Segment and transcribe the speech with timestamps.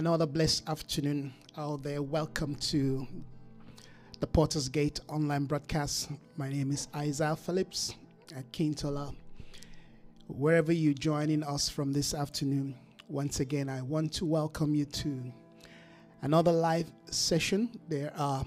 [0.00, 2.00] Another blessed afternoon out there.
[2.00, 3.06] Welcome to
[4.18, 6.08] the Porter's Gate online broadcast.
[6.38, 7.96] My name is Isaiah Phillips
[8.34, 9.14] at Kintola.
[10.26, 12.76] Wherever you're joining us from this afternoon,
[13.08, 15.30] once again, I want to welcome you to
[16.22, 17.68] another live session.
[17.90, 18.46] There are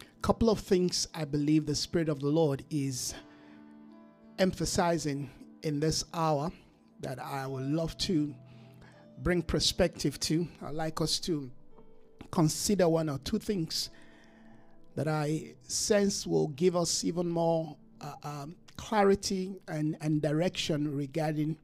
[0.00, 3.12] a couple of things I believe the Spirit of the Lord is
[4.38, 5.30] emphasizing
[5.64, 6.52] in this hour
[7.00, 8.36] that I would love to
[9.22, 10.48] bring perspective to.
[10.62, 11.50] I'd like us to
[12.30, 13.90] consider one or two things
[14.96, 21.56] that I sense will give us even more uh, um, clarity and, and direction regarding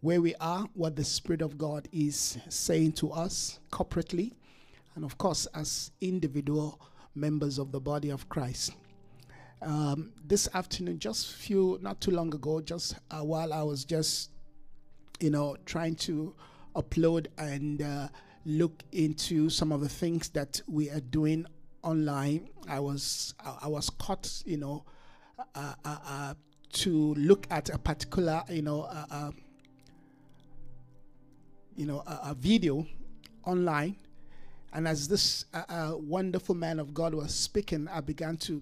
[0.00, 4.32] where we are, what the Spirit of God is saying to us corporately,
[4.94, 6.80] and of course, as individual
[7.14, 8.72] members of the body of Christ.
[9.62, 14.30] Um, this afternoon, just few, not too long ago, just uh, while I was just,
[15.18, 16.34] you know, trying to
[16.76, 18.08] upload and uh,
[18.44, 21.46] look into some of the things that we are doing
[21.82, 24.84] online, I was I was caught, you know,
[25.54, 26.34] uh, uh, uh
[26.72, 29.30] to look at a particular, you know, uh, uh,
[31.74, 32.86] you know, a, a, video
[33.44, 33.96] online,
[34.72, 38.60] and as this wonderful man of God was speaking, I began to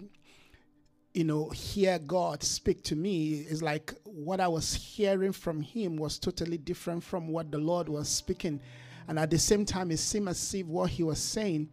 [1.15, 5.97] you know, hear God speak to me is like what I was hearing from Him
[5.97, 8.61] was totally different from what the Lord was speaking.
[9.07, 11.69] And at the same time, it seemed as if what He was saying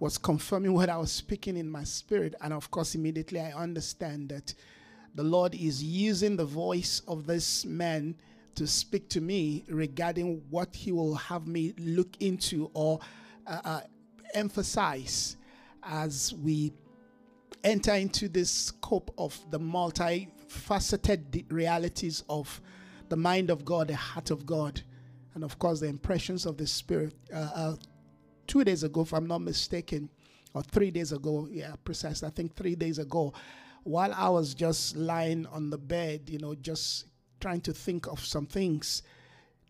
[0.00, 2.34] was confirming what I was speaking in my spirit.
[2.40, 4.52] And of course, immediately I understand that
[5.14, 8.16] the Lord is using the voice of this man
[8.56, 12.98] to speak to me regarding what He will have me look into or
[13.46, 13.80] uh, uh,
[14.34, 15.36] emphasize
[15.84, 16.72] as we
[17.64, 22.60] enter into this scope of the multifaceted realities of
[23.08, 24.80] the mind of God, the heart of God,
[25.34, 27.14] and of course the impressions of the Spirit.
[27.32, 27.76] Uh, uh,
[28.46, 30.08] two days ago, if I'm not mistaken,
[30.54, 33.32] or three days ago, yeah, precise, I think three days ago,
[33.84, 37.06] while I was just lying on the bed, you know, just
[37.40, 39.02] trying to think of some things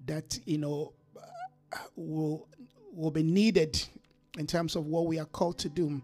[0.04, 2.48] that, you know, uh, will,
[2.92, 3.82] will be needed
[4.38, 6.02] in terms of what we are called to do.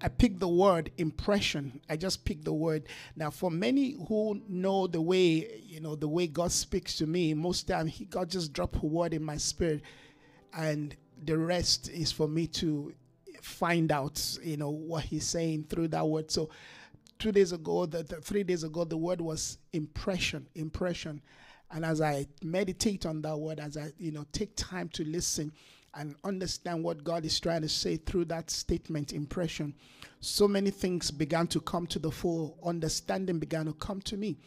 [0.00, 1.80] I picked the word impression.
[1.88, 2.84] I just picked the word.
[3.16, 7.34] Now, for many who know the way, you know, the way God speaks to me,
[7.34, 9.82] most time He God just drop a word in my spirit,
[10.56, 10.94] and
[11.24, 12.92] the rest is for me to
[13.42, 16.30] find out, you know, what He's saying through that word.
[16.30, 16.50] So,
[17.18, 21.20] two days ago, the, the three days ago, the word was impression, impression,
[21.72, 25.52] and as I meditate on that word, as I, you know, take time to listen
[25.94, 29.74] and understand what God is trying to say through that statement, impression,
[30.20, 34.38] so many things began to come to the full understanding began to come to me.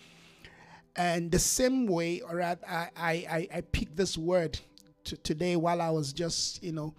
[0.96, 4.59] And the same way, all right, I, I, I picked this word
[5.06, 6.94] to today while I was just, you know,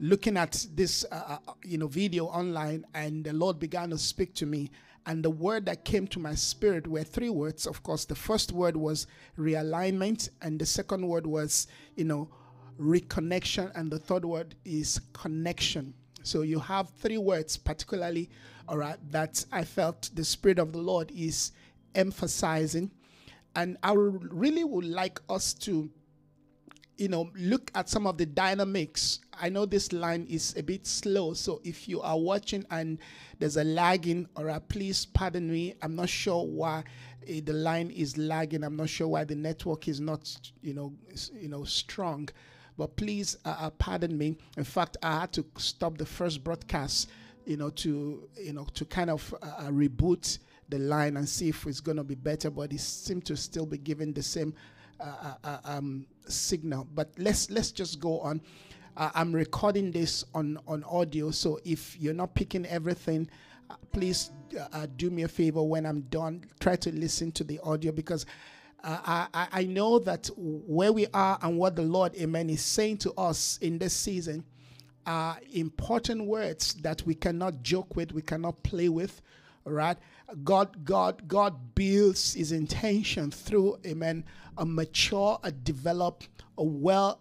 [0.00, 4.34] looking at this, uh, uh, you know, video online, and the Lord began to speak
[4.34, 4.70] to me.
[5.06, 7.66] And the word that came to my spirit were three words.
[7.66, 9.06] Of course, the first word was
[9.38, 12.28] realignment, and the second word was, you know,
[12.80, 15.94] reconnection, and the third word is connection.
[16.22, 18.30] So you have three words, particularly,
[18.68, 21.52] all right, that I felt the Spirit of the Lord is
[21.94, 22.90] emphasizing.
[23.56, 25.90] And I really would like us to,
[26.96, 29.20] you know, look at some of the dynamics.
[29.40, 32.98] I know this line is a bit slow, so if you are watching and
[33.38, 35.74] there's a lagging, all right, please pardon me.
[35.82, 36.84] I'm not sure why
[37.28, 38.62] uh, the line is lagging.
[38.62, 40.30] I'm not sure why the network is not,
[40.62, 40.92] you know,
[41.32, 42.28] you know, strong.
[42.80, 44.38] But please uh, uh, pardon me.
[44.56, 47.10] In fact, I had to stop the first broadcast,
[47.44, 50.38] you know, to you know to kind of uh, uh reboot
[50.70, 52.48] the line and see if it's going to be better.
[52.48, 54.54] But it seemed to still be giving the same
[54.98, 56.88] uh, uh, um, signal.
[56.94, 58.40] But let's let's just go on.
[58.96, 63.28] I'm recording this on on audio, so if you're not picking everything
[63.92, 64.30] please
[64.96, 66.44] do me a favor when I'm done.
[66.58, 68.26] Try to listen to the audio because
[68.84, 72.98] uh, I, I know that where we are and what the Lord, amen, is saying
[72.98, 74.44] to us in this season
[75.06, 79.22] are important words that we cannot joke with, we cannot play with,
[79.64, 79.96] right?
[80.44, 84.24] God, God, God builds His intention through, amen,
[84.58, 86.28] a mature, a developed,
[86.58, 87.20] a well,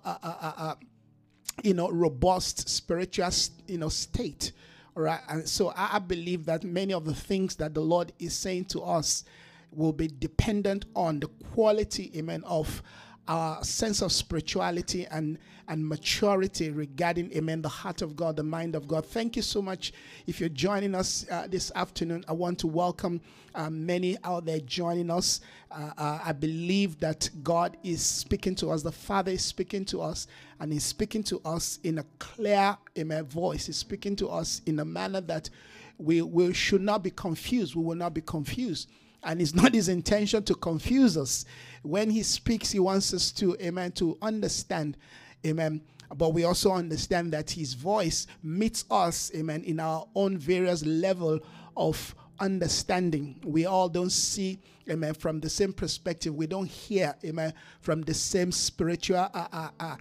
[1.63, 3.29] you know, robust spiritual,
[3.67, 4.51] you know, state,
[4.95, 5.21] right?
[5.29, 8.65] And so I, I believe that many of the things that the Lord is saying
[8.65, 9.23] to us
[9.71, 12.81] will be dependent on the quality, amen, of
[13.29, 15.37] our sense of spirituality and,
[15.67, 19.05] and maturity regarding, amen, the heart of God, the mind of God.
[19.05, 19.93] Thank you so much.
[20.25, 23.21] If you're joining us uh, this afternoon, I want to welcome
[23.53, 25.41] uh, many out there joining us.
[25.69, 30.01] Uh, uh, I believe that God is speaking to us, the Father is speaking to
[30.01, 30.25] us,
[30.59, 33.67] and He's speaking to us in a clear, amen, voice.
[33.67, 35.51] He's speaking to us in a manner that
[35.99, 37.75] we, we should not be confused.
[37.75, 38.89] We will not be confused.
[39.23, 41.45] And it's not his intention to confuse us.
[41.83, 44.97] When he speaks, he wants us to, amen, to understand,
[45.45, 45.81] amen.
[46.15, 51.39] But we also understand that his voice meets us, amen, in our own various level
[51.77, 53.39] of understanding.
[53.43, 56.33] We all don't see, amen, from the same perspective.
[56.33, 59.95] We don't hear, amen, from the same spiritual uh, uh, uh,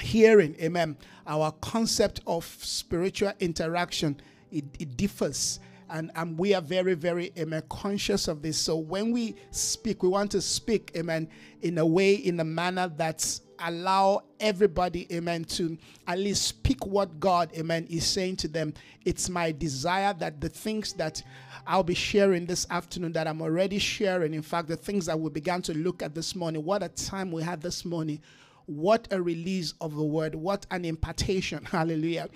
[0.00, 0.96] hearing, amen.
[1.26, 4.20] Our concept of spiritual interaction,
[4.50, 5.58] it, it differs
[5.92, 8.58] and, and we are very, very amen, conscious of this.
[8.58, 11.28] So when we speak, we want to speak, amen,
[11.60, 15.78] in a way, in a manner that's allow everybody, amen, to
[16.08, 18.74] at least speak what God, amen, is saying to them.
[19.04, 21.22] It's my desire that the things that
[21.66, 25.30] I'll be sharing this afternoon that I'm already sharing, in fact, the things that we
[25.30, 28.20] began to look at this morning, what a time we had this morning
[28.66, 30.34] what a release of the word.
[30.34, 31.64] What an impartation.
[31.70, 32.28] Hallelujah.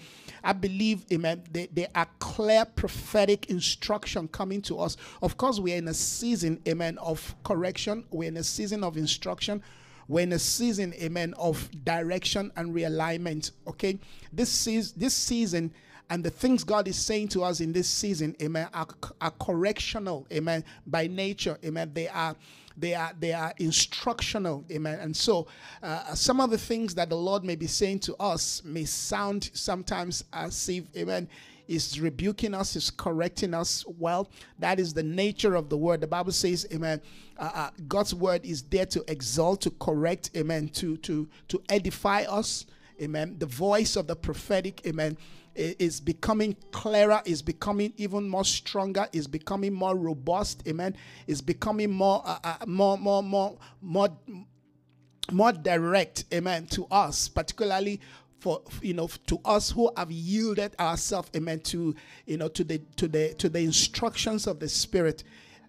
[0.42, 4.96] I believe, amen, there, are clear prophetic instruction coming to us.
[5.22, 8.04] Of course, we are in a season, amen, of correction.
[8.10, 9.62] We're in a season of instruction.
[10.08, 13.50] We're in a season, amen, of direction and realignment.
[13.66, 13.98] Okay.
[14.32, 15.72] This season, this season
[16.08, 18.86] and the things God is saying to us in this season, amen, are,
[19.20, 21.90] are correctional, amen, by nature, amen.
[21.94, 22.36] They are
[22.76, 25.46] they are they are instructional amen and so
[25.82, 29.50] uh, some of the things that the lord may be saying to us may sound
[29.54, 31.28] sometimes as if amen
[31.68, 33.84] is rebuking us, is correcting us.
[33.98, 36.00] Well, that is the nature of the word.
[36.00, 37.00] The Bible says, Amen.
[37.38, 42.22] Uh, uh, God's word is there to exalt, to correct, Amen, to to to edify
[42.22, 42.66] us,
[43.00, 43.36] Amen.
[43.38, 45.16] The voice of the prophetic, Amen,
[45.56, 50.62] is becoming clearer, is becoming even more stronger, is becoming more robust.
[50.68, 50.96] Amen.
[51.26, 54.08] Is becoming more, uh, uh, more, more, more, more,
[55.32, 56.24] more direct.
[56.32, 56.66] Amen.
[56.66, 58.00] To us, particularly
[58.38, 61.94] for you know to us who have yielded ourselves amen to
[62.26, 65.24] you know to the to the to the instructions of the spirit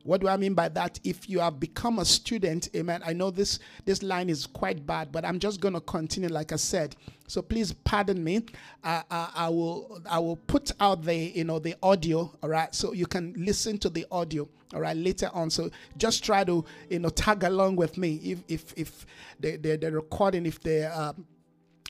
[0.07, 1.01] what do I mean by that?
[1.04, 3.01] If you have become a student, amen.
[3.06, 6.54] I know this this line is quite bad, but I'm just going to continue like
[6.54, 6.95] I said.
[7.27, 8.45] So please pardon me.
[8.86, 12.74] Uh, uh, I will I will put out the you know the audio, all right,
[12.74, 15.50] so you can listen to the audio, all right, later on.
[15.50, 19.06] So just try to you know tag along with me if if if
[19.42, 21.12] the the, the recording if the uh,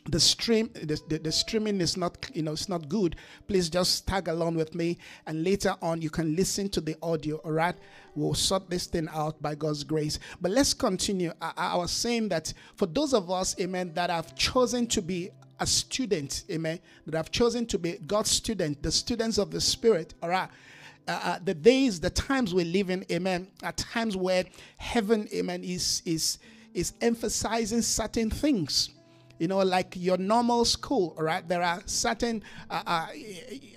[0.10, 3.16] the stream the, the, the, streaming is not you know it's not good.
[3.48, 7.38] Please just tag along with me and later on you can listen to the audio
[7.38, 7.76] all right?
[8.16, 10.20] We'll sort this thing out by god's grace.
[10.42, 11.32] But let's continue.
[11.42, 15.30] I, I was saying that for those of us amen that have chosen to be
[15.60, 20.14] a student amen that have chosen to be god's student the students of the spirit
[20.22, 20.50] all right?
[21.08, 24.46] Uh, uh, the days the times we live in amen are times where
[24.78, 26.38] heaven amen is is
[26.74, 28.92] is emphasizing certain things
[29.40, 31.48] you know, like your normal school, all right?
[31.48, 33.08] There are certain, uh, uh,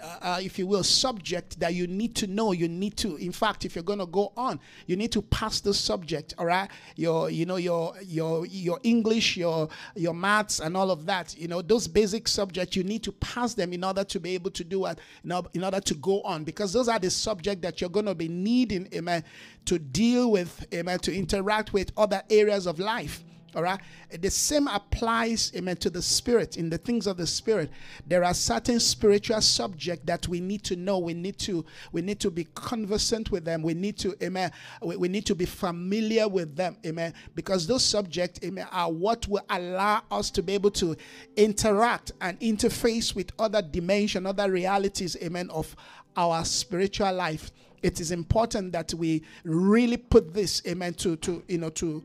[0.03, 2.53] uh, if you will, subject that you need to know.
[2.53, 5.61] You need to, in fact, if you're going to go on, you need to pass
[5.61, 6.69] the subject, all right?
[6.97, 11.37] Your, you know, your your your English, your your maths, and all of that.
[11.39, 14.51] You know, those basic subjects you need to pass them in order to be able
[14.53, 14.99] to do it.
[15.25, 18.29] In order to go on, because those are the subject that you're going to be
[18.29, 19.25] needing, amen,
[19.67, 23.23] to deal with, amen, to interact with other areas of life.
[23.54, 23.80] All right.
[24.21, 27.71] The same applies, amen, to the spirit, in the things of the spirit.
[28.07, 30.99] There are certain spiritual subjects that we need to know.
[30.99, 33.62] We need to, we need to be conversant with them.
[33.62, 34.52] We need to, amen,
[34.83, 37.12] we, we need to be familiar with them, amen.
[37.35, 40.97] Because those subjects, amen, are what will allow us to be able to
[41.37, 45.75] interact and interface with other dimension, other realities, amen, of
[46.16, 47.50] our spiritual life.
[47.83, 52.04] It is important that we really put this, amen, to to you know to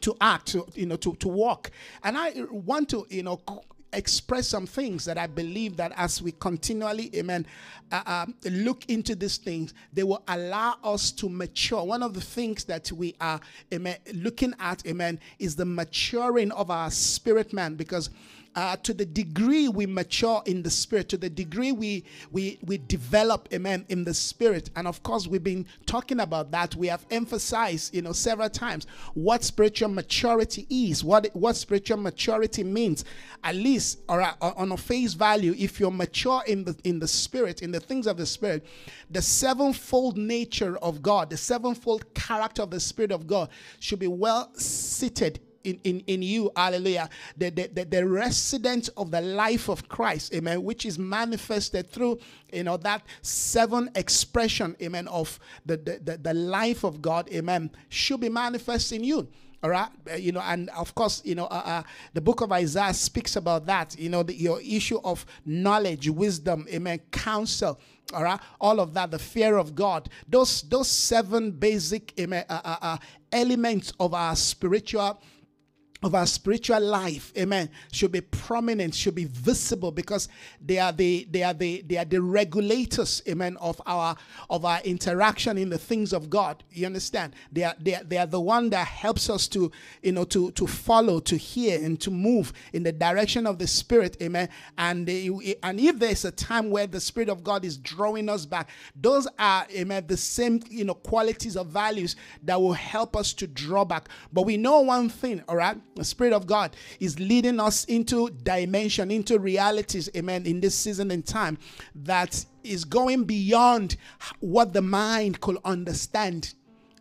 [0.00, 1.70] to act, to, you know, to, to walk.
[2.02, 3.40] And I want to, you know,
[3.92, 7.46] express some things that I believe that as we continually, amen,
[7.90, 11.82] uh, uh, look into these things, they will allow us to mature.
[11.82, 13.40] One of the things that we are,
[13.72, 18.10] amen, looking at, amen, is the maturing of our spirit man because
[18.56, 22.78] uh, to the degree we mature in the spirit, to the degree we we we
[22.78, 24.70] develop, amen, in the spirit.
[24.74, 26.74] And of course, we've been talking about that.
[26.74, 32.64] We have emphasized, you know, several times what spiritual maturity is, what what spiritual maturity
[32.64, 33.04] means.
[33.44, 37.60] At least, or on a face value, if you're mature in the in the spirit,
[37.62, 38.64] in the things of the spirit,
[39.10, 44.08] the sevenfold nature of God, the sevenfold character of the spirit of God should be
[44.08, 49.68] well seated in, in, in you, hallelujah, the, the, the, the resident of the life
[49.68, 52.18] of Christ, amen, which is manifested through,
[52.52, 57.70] you know, that seven expression, amen, of the, the, the, the life of God, amen,
[57.88, 59.28] should be manifest in you.
[59.62, 61.82] All right, uh, you know, and of course, you know, uh, uh,
[62.12, 63.98] the book of Isaiah speaks about that.
[63.98, 67.80] You know, the, your issue of knowledge, wisdom, amen, counsel,
[68.14, 72.60] all right all of that the fear of god those those seven basic amen, uh,
[72.64, 72.98] uh, uh,
[73.32, 75.20] elements of our spiritual
[76.06, 80.28] of our spiritual life amen should be prominent should be visible because
[80.60, 84.16] they are the they are the they are the regulators amen of our
[84.50, 86.62] of our interaction in the things of god.
[86.70, 87.34] You understand?
[87.52, 89.70] They are they are, they are the one that helps us to
[90.02, 93.66] you know to to follow to hear and to move in the direction of the
[93.66, 94.48] spirit amen.
[94.78, 95.30] And they,
[95.62, 99.26] and if there's a time where the spirit of god is drawing us back those
[99.38, 103.84] are amen the same you know qualities of values that will help us to draw
[103.84, 104.08] back.
[104.32, 108.30] But we know one thing all right the Spirit of God is leading us into
[108.30, 111.58] dimension, into realities, amen, in this season and time
[111.94, 113.96] that is going beyond
[114.40, 116.54] what the mind could understand.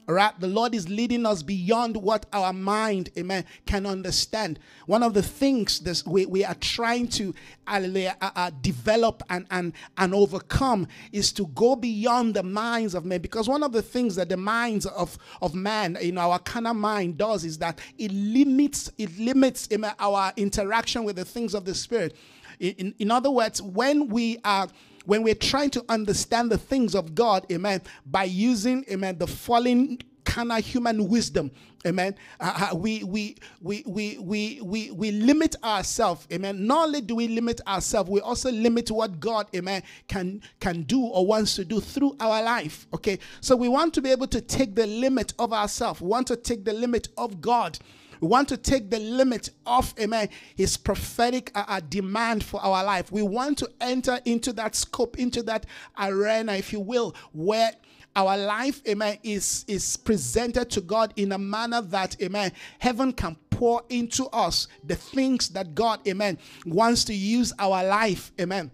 [0.07, 4.59] All right, the Lord is leading us beyond what our mind, amen, can understand.
[4.85, 7.33] One of the things that we, we are trying to
[7.65, 13.19] uh, uh, develop and, and, and overcome is to go beyond the minds of men.
[13.19, 16.75] Because one of the things that the minds of, of man, in our kind of
[16.75, 21.65] mind, does is that it limits, it limits amen, our interaction with the things of
[21.65, 22.15] the Spirit.
[22.59, 24.67] In, in, in other words, when we are
[25.05, 29.99] when we're trying to understand the things of God, amen, by using, amen, the fallen
[30.25, 31.51] kind of human wisdom
[31.85, 36.65] amen uh, uh, we, we we we we we we limit ourselves amen.
[36.65, 41.01] Not only do we limit ourselves we also limit what god amen can can do
[41.01, 43.19] or wants to do through our life okay?
[43.39, 46.01] So we want to be able to take the limit of ourselves.
[46.01, 47.77] Want to take the limit of god
[48.21, 52.83] we want to take the limit off, amen, his prophetic uh, uh, demand for our
[52.83, 53.11] life.
[53.11, 55.65] We want to enter into that scope, into that
[55.97, 57.71] arena, if you will, where
[58.15, 63.35] our life, amen, is, is presented to God in a manner that, amen, heaven can
[63.49, 68.71] pour into us the things that God, amen, wants to use our life, amen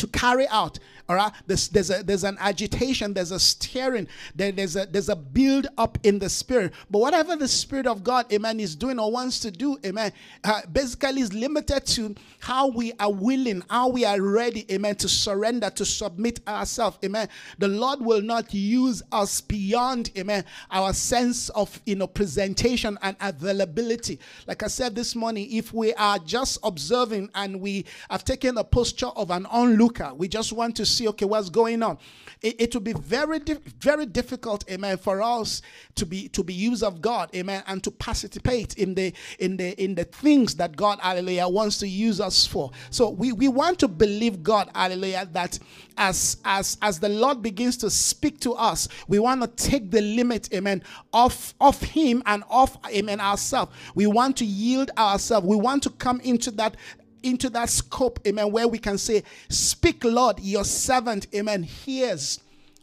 [0.00, 0.78] to carry out
[1.10, 1.32] all right?
[1.44, 5.66] There's, there's a there's an agitation there's a steering there, there's a there's a build
[5.76, 6.72] up in the spirit.
[6.88, 10.12] But whatever the spirit of god amen is doing or wants to do amen
[10.44, 15.08] uh, basically is limited to how we are willing how we are ready amen to
[15.08, 17.28] surrender to submit ourselves amen.
[17.58, 23.16] The lord will not use us beyond amen our sense of you know presentation and
[23.20, 24.20] availability.
[24.46, 28.62] Like i said this morning if we are just observing and we have taken a
[28.62, 31.98] posture of an onlooker we just want to see, okay, what's going on.
[32.42, 33.40] It, it will be very,
[33.78, 35.62] very difficult, amen, for us
[35.96, 39.82] to be to be used of God, amen, and to participate in the in the
[39.82, 42.70] in the things that God, hallelujah, wants to use us for.
[42.90, 45.58] So we, we want to believe God, hallelujah, that
[45.98, 50.00] as as as the Lord begins to speak to us, we want to take the
[50.00, 50.82] limit, amen,
[51.12, 53.72] of of Him and of amen ourselves.
[53.94, 55.46] We want to yield ourselves.
[55.46, 56.76] We want to come into that
[57.22, 62.40] into that scope, amen, where we can say, Speak, Lord, your servant, amen, hears.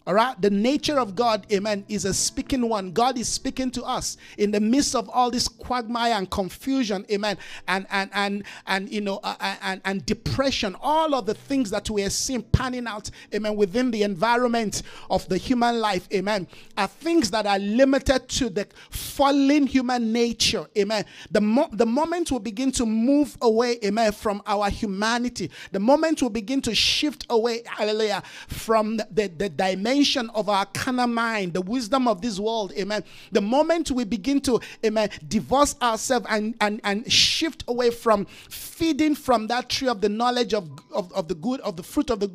[0.07, 2.93] All right, the nature of God, amen, is a speaking one.
[2.93, 7.37] God is speaking to us in the midst of all this quagmire and confusion, amen,
[7.67, 11.89] and and and and you know, uh, and and depression, all of the things that
[11.89, 16.47] we are seeing panning out, amen, within the environment of the human life, amen,
[16.77, 21.03] are things that are limited to the fallen human nature, amen.
[21.31, 26.21] The mo- the moment we begin to move away, amen, from our humanity, the moment
[26.21, 29.96] we begin to shift away, hallelujah, from the, the, the dimension
[30.35, 33.03] of our carnal mind, the wisdom of this world, amen.
[33.31, 39.15] The moment we begin to, amen, divorce ourselves and, and, and shift away from feeding
[39.15, 42.19] from that tree of the knowledge of, of, of the good, of the fruit of
[42.19, 42.31] the,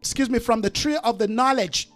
[0.00, 1.88] excuse me, from the tree of the knowledge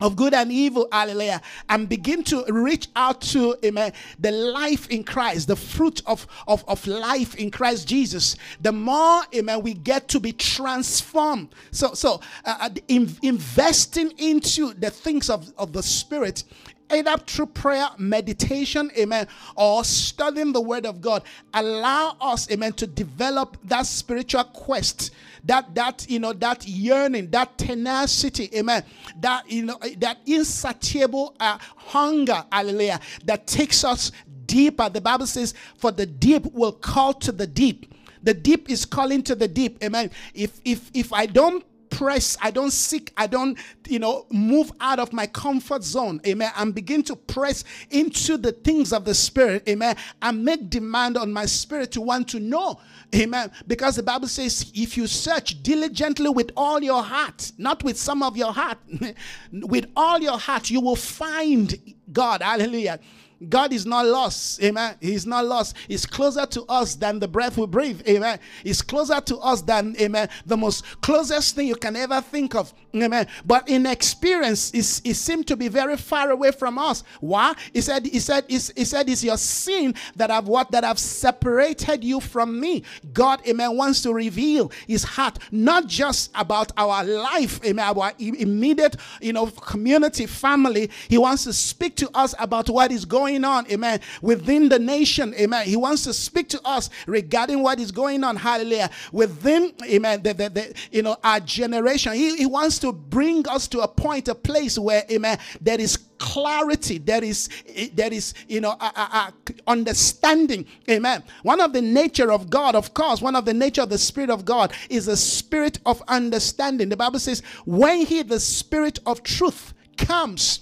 [0.00, 5.04] of good and evil, hallelujah, and begin to reach out to amen, the life in
[5.04, 10.08] Christ, the fruit of, of, of life in Christ Jesus, the more amen, we get
[10.08, 11.48] to be transformed.
[11.70, 16.44] So, so uh, uh in, investing into the things of, of the Spirit
[16.90, 19.26] either through prayer, meditation, amen,
[19.56, 21.22] or studying the word of God,
[21.54, 25.12] allow us, amen, to develop that spiritual quest,
[25.44, 28.84] that that you know, that yearning, that tenacity, amen,
[29.20, 34.12] that you know, that insatiable uh, hunger, hallelujah, that takes us
[34.46, 34.88] deeper.
[34.88, 39.22] The Bible says, "For the deep will call to the deep." The deep is calling
[39.22, 40.10] to the deep, amen.
[40.34, 41.64] If if if I don't
[41.96, 46.52] press, I don't seek, I don't, you know, move out of my comfort zone, amen,
[46.56, 51.32] and begin to press into the things of the Spirit, amen, and make demand on
[51.32, 52.78] my spirit to want to know.
[53.14, 53.50] Amen.
[53.66, 58.22] Because the Bible says, if you search diligently with all your heart, not with some
[58.22, 58.78] of your heart,
[59.52, 62.42] with all your heart, you will find God.
[62.42, 63.00] Hallelujah.
[63.48, 64.62] God is not lost.
[64.62, 64.96] Amen.
[65.00, 65.76] He's not lost.
[65.88, 68.00] He's closer to us than the breath we breathe.
[68.08, 68.38] Amen.
[68.62, 72.72] He's closer to us than, amen, the most closest thing you can ever think of.
[73.02, 73.26] Amen.
[73.44, 77.02] But in experience, it, it seemed to be very far away from us.
[77.20, 77.54] Why?
[77.72, 80.70] He said, he said, he, he said, it's your sin that have what?
[80.70, 82.84] That have separated you from me.
[83.12, 88.96] God, amen, wants to reveal his heart, not just about our life, amen, our immediate,
[89.20, 90.90] you know, community, family.
[91.08, 94.78] He wants to speak to us about what is going going on, amen, within the
[94.78, 95.66] nation, amen.
[95.66, 100.34] He wants to speak to us regarding what is going on, hallelujah, within, amen, the,
[100.34, 102.12] the, the you know, our generation.
[102.12, 105.98] He, he wants to bring us to a point, a place where, amen, there is
[106.18, 107.48] clarity there is
[107.92, 109.34] there is you know a, a, a
[109.66, 111.22] understanding amen.
[111.42, 114.30] One of the nature of god of course one of the nature of the spirit
[114.30, 116.88] of god is a spirit of understanding.
[116.88, 120.60] The bible says when he the spirit of truth comes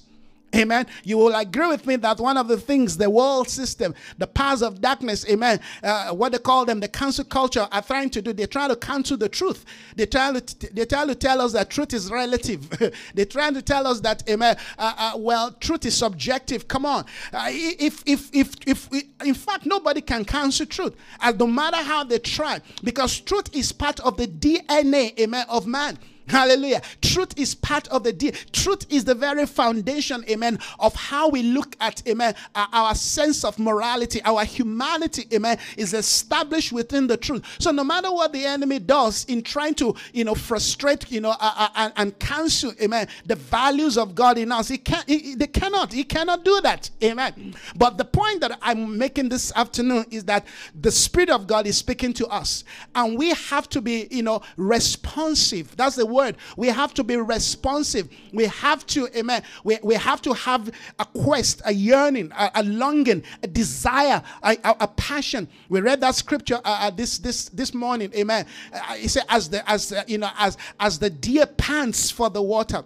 [0.55, 0.87] Amen.
[1.03, 4.63] You will agree with me that one of the things the world system, the powers
[4.63, 8.33] of darkness, amen, uh, what they call them, the cancel culture, are trying to do.
[8.33, 9.65] They try to cancel the truth.
[9.97, 12.69] They try to, they try to tell us that truth is relative.
[13.15, 16.69] they try to tell us that, amen, uh, uh, well, truth is subjective.
[16.69, 17.05] Come on.
[17.33, 18.89] Uh, if, if, if, if,
[19.25, 23.73] in fact, nobody can cancel truth, and no matter how they try, because truth is
[23.73, 25.99] part of the DNA, amen, of man.
[26.27, 26.81] Hallelujah.
[27.03, 28.33] Truth is part of the deal.
[28.53, 33.59] Truth is the very foundation, amen, of how we look at, amen, our sense of
[33.59, 37.45] morality, our humanity, amen, is established within the truth.
[37.59, 41.35] So no matter what the enemy does in trying to, you know, frustrate, you know,
[41.39, 45.47] uh, uh, and, cancel, amen, the values of God in us, he can't, he, they
[45.47, 47.55] cannot, he cannot do that, amen.
[47.77, 50.47] But the point that I'm making this afternoon is that
[50.81, 52.65] the Spirit of God is speaking to us,
[52.95, 55.77] and we have to be, you know, responsive.
[55.77, 56.37] That's the word.
[56.57, 58.09] We have to be responsive.
[58.33, 59.43] We have to, amen.
[59.65, 64.57] We, we have to have a quest, a yearning, a, a longing, a desire, a,
[64.65, 65.49] a, a, passion.
[65.69, 68.47] We read that scripture uh, uh this this this morning, amen.
[68.73, 72.31] Uh, he said, as the as uh, you know, as as the deer pants for
[72.31, 72.85] the water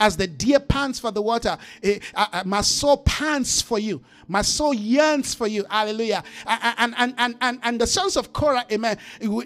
[0.00, 1.98] as the deer pants for the water, eh,
[2.44, 4.02] my soul pants for you.
[4.28, 5.64] My soul yearns for you.
[5.70, 6.24] Hallelujah.
[6.46, 8.98] And, and, and, and, and the sons of Korah, amen,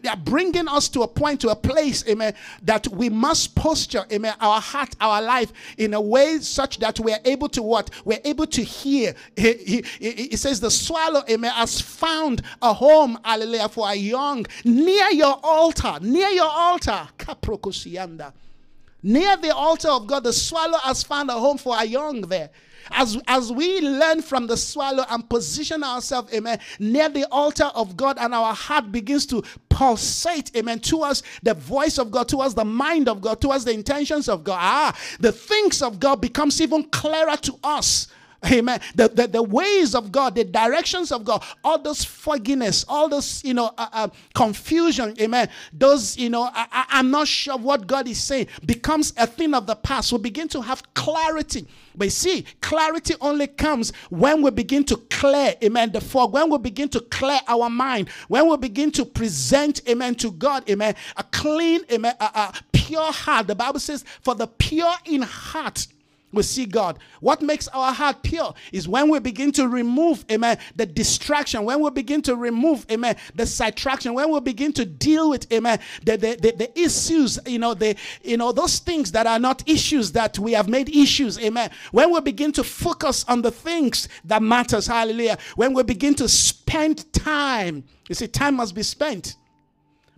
[0.08, 4.34] are bringing us to a point, to a place, amen, that we must posture, amen,
[4.40, 7.90] our heart, our life in a way such that we are able to what?
[8.04, 9.14] We're able to hear.
[9.36, 15.38] It says the swallow, amen, has found a home, hallelujah, for a young near your
[15.42, 17.08] altar, near your altar.
[17.18, 18.32] Kaprokosianda.
[19.02, 22.50] Near the altar of God, the swallow has found a home for a young there.
[22.92, 27.96] As, as we learn from the swallow and position ourselves, amen, near the altar of
[27.96, 32.64] God, and our heart begins to pulsate, amen, towards the voice of God, towards the
[32.64, 34.58] mind of God, towards the intentions of God.
[34.60, 38.08] Ah, the things of God becomes even clearer to us.
[38.46, 38.80] Amen.
[38.94, 43.44] The, the, the ways of God, the directions of God, all those fogginess, all those,
[43.44, 45.50] you know, uh, uh, confusion, amen.
[45.74, 49.66] Those, you know, I, am not sure what God is saying becomes a thing of
[49.66, 50.12] the past.
[50.12, 51.66] We begin to have clarity.
[51.94, 56.56] But see, clarity only comes when we begin to clear, amen, the fog, when we
[56.56, 61.24] begin to clear our mind, when we begin to present, amen, to God, amen, a
[61.24, 63.48] clean, amen, a, a pure heart.
[63.48, 65.86] The Bible says, for the pure in heart,
[66.32, 66.98] we see God.
[67.20, 71.80] What makes our heart pure is when we begin to remove, amen, the distraction, when
[71.80, 76.16] we begin to remove, amen, the subtraction, when we begin to deal with, amen, the,
[76.16, 80.12] the, the, the, issues, you know, the, you know, those things that are not issues
[80.12, 81.70] that we have made issues, amen.
[81.90, 85.38] When we begin to focus on the things that matters, hallelujah.
[85.56, 89.36] When we begin to spend time, you see, time must be spent.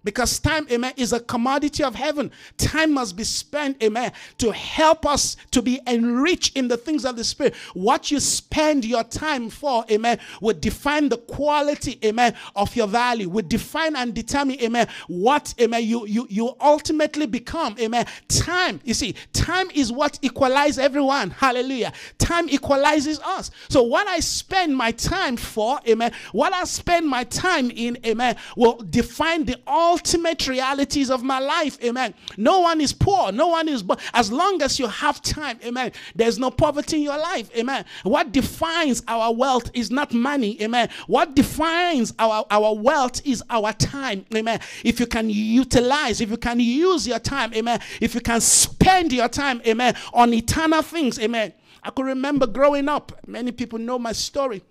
[0.05, 2.31] Because time, amen, is a commodity of heaven.
[2.57, 7.17] Time must be spent, amen, to help us to be enriched in the things of
[7.17, 7.55] the Spirit.
[7.75, 13.29] What you spend your time for, amen, will define the quality, amen, of your value,
[13.29, 18.07] will define and determine, amen, what, amen, you, you, you ultimately become, amen.
[18.29, 21.31] Time, you see, time is what equalizes everyone.
[21.31, 21.93] Hallelujah.
[22.19, 23.51] Time equalizes us.
[23.69, 28.37] So what I spend my time for, amen, what I spend my time in, amen,
[28.57, 31.77] will define the all ultimate realities of my life.
[31.85, 32.15] Amen.
[32.39, 33.31] No one is poor.
[33.31, 37.03] No one is, but as long as you have time, amen, there's no poverty in
[37.03, 37.51] your life.
[37.57, 37.85] Amen.
[38.03, 40.61] What defines our wealth is not money.
[40.63, 40.89] Amen.
[41.07, 44.25] What defines our, our wealth is our time.
[44.35, 44.61] Amen.
[44.83, 47.81] If you can utilize, if you can use your time, amen.
[48.01, 51.53] If you can spend your time, amen, on eternal things, amen.
[51.83, 54.63] I could remember growing up, many people know my story.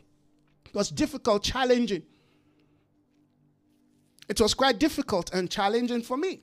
[0.66, 2.04] It was difficult, challenging.
[4.28, 6.42] It was quite difficult and challenging for me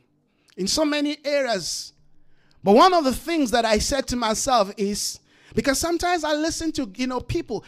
[0.57, 1.93] in so many areas.
[2.63, 5.21] But one of the things that I said to myself is
[5.55, 7.65] because sometimes I listen to, you know, people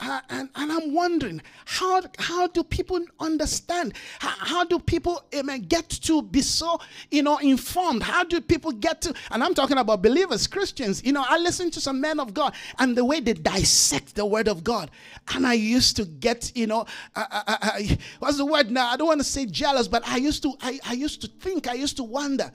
[0.00, 3.94] uh, and, and I'm wondering how how do people understand?
[4.18, 6.80] How, how do people amen, get to be so
[7.10, 8.02] you know informed?
[8.02, 9.14] How do people get to?
[9.30, 11.04] And I'm talking about believers, Christians.
[11.04, 14.26] You know, I listen to some men of God and the way they dissect the
[14.26, 14.90] Word of God,
[15.34, 17.80] and I used to get you know uh, uh, uh, uh
[18.18, 18.88] what's the word now?
[18.88, 21.68] I don't want to say jealous, but I used to I, I used to think
[21.68, 22.50] I used to wonder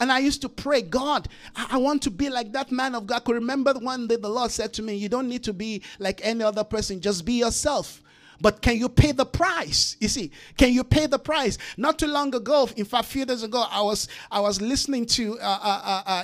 [0.00, 3.16] and I used to pray, God, I, want to be like that man of God.
[3.16, 5.82] I could remember one day the Lord said to me, You don't need to be
[5.98, 8.02] like any other person, just be yourself.
[8.40, 9.96] But can you pay the price?
[10.00, 11.58] You see, can you pay the price?
[11.76, 15.04] Not too long ago, in fact, a few days ago, I was I was listening
[15.06, 16.22] to uh, uh, uh, uh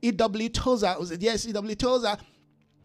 [0.00, 0.48] E.W.
[0.50, 0.94] Tozer.
[0.98, 1.74] Was it yes, E.W.
[1.74, 2.16] Tozer?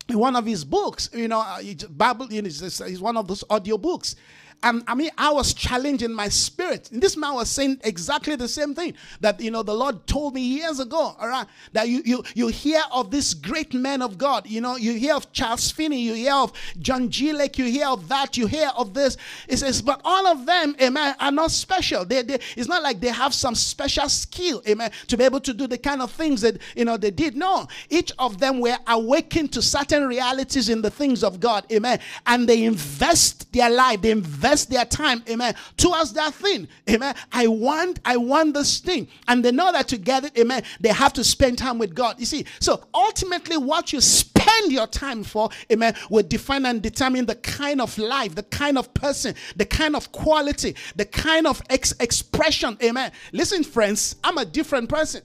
[0.10, 3.44] In one of his books, you know, uh, Bible, you know, it's one of those
[3.50, 4.16] audio books.
[4.64, 6.90] And I mean, I was challenging my spirit.
[6.92, 10.34] And this man was saying exactly the same thing that, you know, the Lord told
[10.34, 14.18] me years ago, all right, that you, you, you hear of this great man of
[14.18, 14.48] God.
[14.48, 17.34] You know, you hear of Charles Finney, you hear of John G.
[17.34, 19.18] Lake, you hear of that, you hear of this.
[19.50, 22.06] It says, but all of them, amen, are not special.
[22.06, 25.54] They, they, it's not like they have some special skill, amen, to be able to
[25.54, 27.36] do the kind of things that, you know, they did.
[27.36, 32.00] No, each of them were awakened to certain realities in the things of God, amen,
[32.26, 36.68] and they invest their life, they invest invest their time, amen, towards that thing.
[36.90, 37.16] Amen.
[37.32, 39.08] I want, I want this thing.
[39.28, 42.20] And they know that to get it, amen, they have to spend time with God.
[42.20, 47.26] You see, so ultimately what you spend your time for, amen, will define and determine
[47.26, 51.62] the kind of life, the kind of person, the kind of quality, the kind of
[51.70, 53.12] ex- expression, amen.
[53.32, 55.22] Listen, friends, I'm a different person.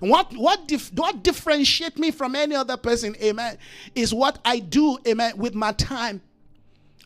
[0.00, 3.58] What what dif- what differentiate me from any other person, amen,
[3.96, 6.22] is what I do, amen, with my time.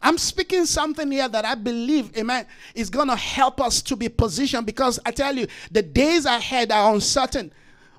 [0.02, 4.08] I'm speaking something here that I believe, amen, is going to help us to be
[4.08, 7.52] positioned because I tell you, the days ahead are uncertain.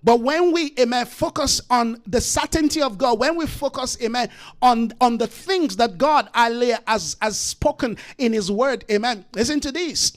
[0.03, 4.29] But when we, amen, focus on the certainty of God, when we focus, amen,
[4.61, 9.71] on, on the things that God, has, has spoken in His Word, amen, listen to
[9.71, 10.11] this.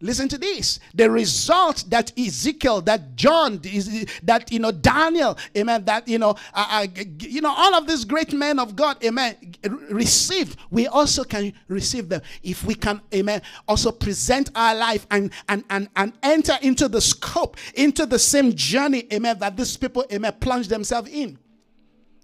[0.00, 0.78] Listen to this.
[0.94, 3.60] The result that Ezekiel, that John,
[4.22, 6.86] that you know Daniel, amen, that you know, uh,
[7.20, 9.36] you know, all of these great men of God, amen,
[9.90, 10.56] received.
[10.70, 15.64] We also can receive them if we can, amen, also present our life and and
[15.68, 20.34] and and enter into the scope, into the same journey, amen, that these people, amen,
[20.38, 21.38] plunge themselves in.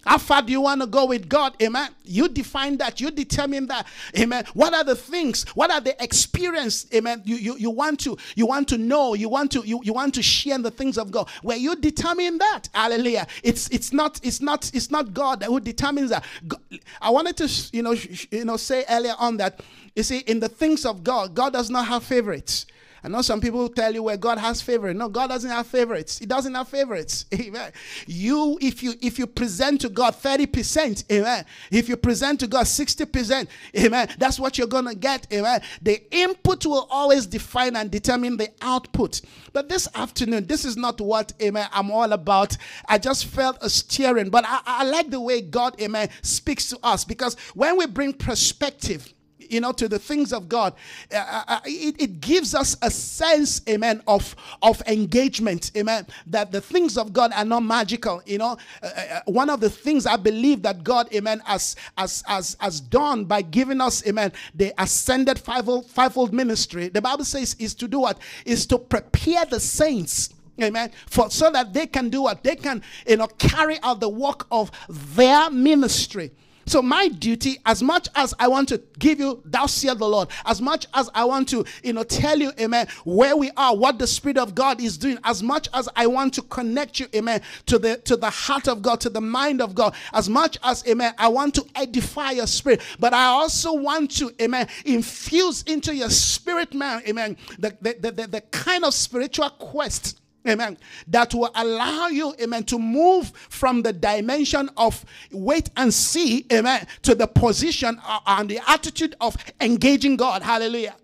[0.06, 1.54] How far do you want to go with God?
[1.62, 1.90] Amen.
[2.04, 3.00] You define that.
[3.00, 3.86] You determine that.
[4.18, 4.44] Amen.
[4.54, 5.44] What are the things?
[5.54, 6.86] What are the experience?
[6.94, 7.22] Amen.
[7.24, 9.14] You, you, you want to you want to know.
[9.14, 11.28] You want to you, you want to share the things of God.
[11.42, 12.68] Where you determine that.
[12.74, 13.26] Hallelujah.
[13.42, 16.24] It's it's not it's not it's not God that who determines that.
[16.46, 16.60] God,
[17.00, 17.92] I wanted to you know
[18.30, 19.60] you know say earlier on that
[19.94, 22.66] you see in the things of God, God does not have favorites.
[23.04, 24.98] I know some people tell you where God has favorites.
[24.98, 26.18] No, God doesn't have favorites.
[26.18, 27.26] He doesn't have favorites.
[27.34, 27.70] Amen.
[28.06, 31.44] You, if you if you present to God 30%, amen.
[31.70, 33.46] If you present to God 60%,
[33.78, 35.26] amen, that's what you're gonna get.
[35.32, 35.60] Amen.
[35.82, 39.20] The input will always define and determine the output.
[39.52, 42.56] But this afternoon, this is not what amen I'm all about.
[42.88, 46.78] I just felt a steering, but I, I like the way God, amen, speaks to
[46.82, 49.12] us because when we bring perspective
[49.50, 50.74] you know, to the things of God,
[51.12, 56.52] uh, uh, uh, it, it, gives us a sense, amen, of, of engagement, amen, that
[56.52, 58.56] the things of God are not magical, you know.
[58.82, 63.24] Uh, one of the things I believe that God, amen, has, has, has, has done
[63.24, 68.00] by giving us, amen, the ascended fivefold, fivefold ministry, the Bible says is to do
[68.00, 68.18] what?
[68.44, 70.30] Is to prepare the saints
[70.62, 74.08] amen for so that they can do what they can you know carry out the
[74.08, 76.30] work of their ministry
[76.66, 80.28] so my duty, as much as I want to give you, thou saith the Lord,
[80.46, 83.98] as much as I want to, you know, tell you, amen, where we are, what
[83.98, 87.42] the Spirit of God is doing, as much as I want to connect you, amen,
[87.66, 90.86] to the to the heart of God, to the mind of God, as much as,
[90.86, 95.94] amen, I want to edify your spirit, but I also want to, amen, infuse into
[95.94, 100.76] your spirit, man, amen, the, the, the, the kind of spiritual quest Amen.
[101.06, 106.86] That will allow you, amen, to move from the dimension of wait and see, amen,
[107.02, 110.42] to the position uh, and the attitude of engaging God.
[110.42, 110.96] Hallelujah.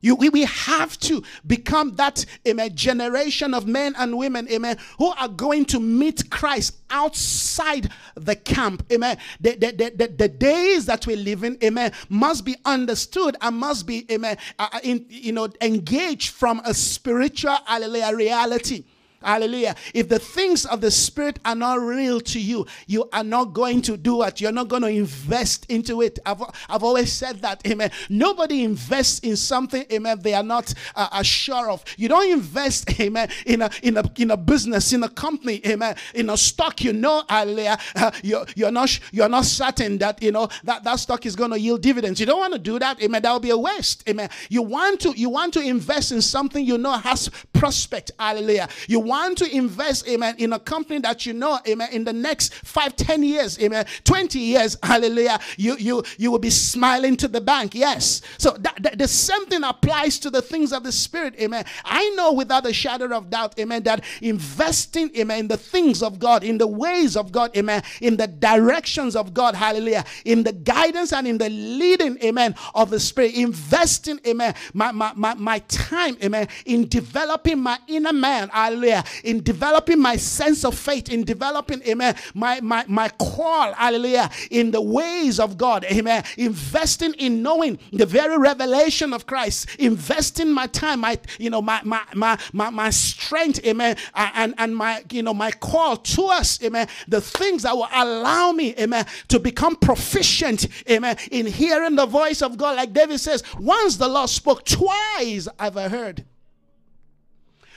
[0.00, 5.12] You, we, we have to become that amen, generation of men and women, amen, who
[5.12, 9.18] are going to meet Christ outside the camp, amen.
[9.40, 13.56] The, the, the, the, the days that we live in, amen, must be understood and
[13.56, 18.84] must be, amen, uh, uh in, you know, engaged from a spiritual, hallelujah, reality.
[19.22, 19.74] Hallelujah.
[19.94, 23.82] If the things of the Spirit are not real to you, you are not going
[23.82, 24.40] to do it.
[24.40, 26.18] You're not going to invest into it.
[26.24, 27.66] I've, I've always said that.
[27.66, 27.90] Amen.
[28.08, 31.84] Nobody invests in something, amen, they are not uh, sure of.
[31.96, 35.96] You don't invest, amen, in a, in, a, in a business, in a company, amen,
[36.14, 37.78] in a stock, you know, hallelujah.
[37.96, 41.50] Uh, you're, you're, not, you're not certain that, you know, that, that stock is going
[41.50, 42.20] to yield dividends.
[42.20, 43.22] You don't want to do that, amen.
[43.22, 44.30] That will be a waste, amen.
[44.48, 48.68] You want to, you want to invest in something you know has prospect, hallelujah.
[48.88, 52.54] You want to invest, amen, in a company that you know, amen, in the next
[52.54, 57.40] five, ten years, amen, 20 years, hallelujah, you you you will be smiling to the
[57.40, 57.74] bank.
[57.74, 58.22] Yes.
[58.38, 61.64] So that, that the same thing applies to the things of the spirit, amen.
[61.84, 66.18] I know without a shadow of doubt, amen, that investing, amen, in the things of
[66.20, 70.52] God, in the ways of God, amen, in the directions of God, hallelujah, in the
[70.52, 75.58] guidance and in the leading, amen, of the spirit, investing, amen, my my my, my
[75.68, 81.24] time, amen, in developing my inner man, hallelujah, in developing my sense of faith, in
[81.24, 87.42] developing, amen, my, my, my call, hallelujah, in the ways of God, amen, investing in
[87.42, 92.38] knowing the very revelation of Christ, investing my time, my, you know, my, my, my,
[92.52, 97.20] my, my strength, amen, and, and my, you know, my call to us, amen, the
[97.20, 102.56] things that will allow me, amen, to become proficient, amen, in hearing the voice of
[102.56, 102.76] God.
[102.76, 106.24] Like David says, once the Lord spoke, twice I've heard.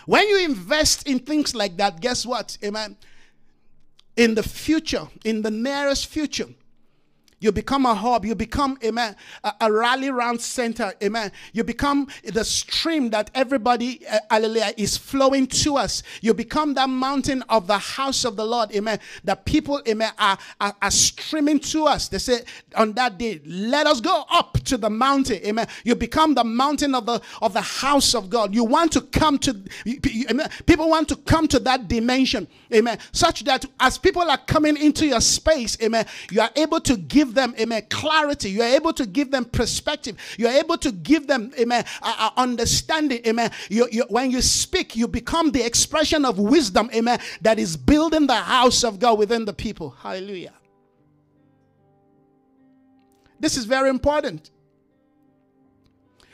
[0.05, 2.57] When you invest in things like that, guess what?
[2.63, 2.97] Amen.
[4.15, 6.47] In the future, in the nearest future,
[7.43, 8.25] you become a hub.
[8.25, 10.93] You become, amen, a, a rally round center.
[11.03, 11.31] Amen.
[11.51, 16.03] You become the stream that everybody, uh, hallelujah, is flowing to us.
[16.21, 18.73] You become that mountain of the house of the Lord.
[18.73, 18.99] Amen.
[19.25, 22.07] That people, amen, are, are, are streaming to us.
[22.07, 22.43] They say
[22.77, 25.41] on that day, let us go up to the mountain.
[25.45, 25.67] Amen.
[25.83, 28.55] You become the mountain of the of the house of God.
[28.55, 29.61] You want to come to,
[30.29, 30.49] amen.
[30.65, 32.47] People want to come to that dimension.
[32.73, 32.97] Amen.
[33.11, 37.32] Such that as people are coming into your space, amen, you are able to give
[37.33, 38.49] them, amen, clarity.
[38.49, 40.17] You are able to give them perspective.
[40.37, 43.51] You are able to give them, amen, uh, understanding, amen.
[43.69, 48.27] You, you, when you speak, you become the expression of wisdom, amen, that is building
[48.27, 49.91] the house of God within the people.
[49.91, 50.53] Hallelujah.
[53.39, 54.51] This is very important.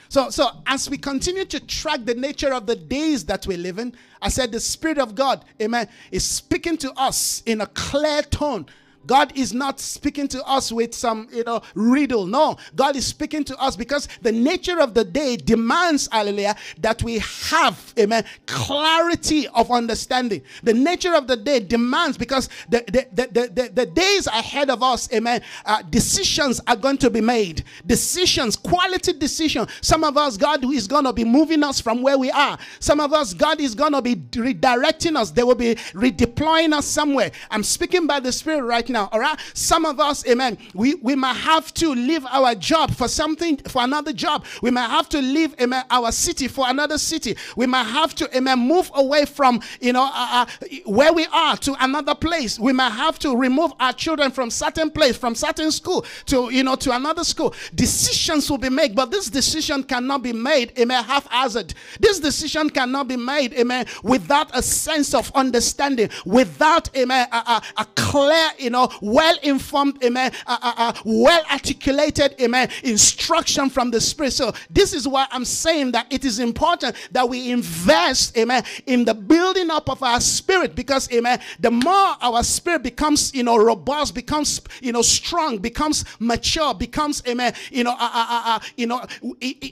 [0.09, 3.77] So, so as we continue to track the nature of the days that we live
[3.77, 8.23] in, I said the Spirit of God, amen, is speaking to us in a clear
[8.23, 8.65] tone
[9.07, 12.25] God is not speaking to us with some, you know, riddle.
[12.25, 17.01] No, God is speaking to us because the nature of the day demands, hallelujah, that
[17.03, 20.41] we have, amen, clarity of understanding.
[20.63, 24.83] The nature of the day demands because the, the, the, the, the days ahead of
[24.83, 27.63] us, amen, uh, decisions are going to be made.
[27.85, 29.67] Decisions, quality decision.
[29.81, 32.57] Some of us, God is going to be moving us from where we are.
[32.79, 35.31] Some of us, God is going to be redirecting us.
[35.31, 37.31] They will be redeploying us somewhere.
[37.49, 39.37] I'm speaking by the Spirit right now, all right?
[39.53, 43.83] Some of us, amen, we, we might have to leave our job for something, for
[43.83, 44.45] another job.
[44.61, 47.37] We might have to leave, amen, our city for another city.
[47.55, 51.57] We might have to, amen, move away from, you know, uh, uh, where we are
[51.57, 52.59] to another place.
[52.59, 56.63] We might have to remove our children from certain place, from certain school to, you
[56.63, 57.53] know, to another school.
[57.75, 61.73] Decisions will be made, but this decision cannot be made, amen, haphazard.
[61.99, 67.61] This decision cannot be made, amen, without a sense of understanding, without, amen, a, a,
[67.77, 73.69] a clear, you know, know, well informed, amen, uh, uh, uh, well articulated, amen, instruction
[73.69, 74.33] from the Spirit.
[74.33, 79.05] So, this is why I'm saying that it is important that we invest, amen, in
[79.05, 83.57] the building up of our spirit because, amen, the more our spirit becomes, you know,
[83.57, 88.87] robust, becomes, you know, strong, becomes mature, becomes, amen, you know, uh, uh, uh, you
[88.87, 89.05] know,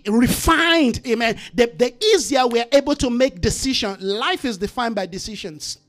[0.08, 4.02] refined, amen, the, the easier we're able to make decisions.
[4.02, 5.80] Life is defined by decisions.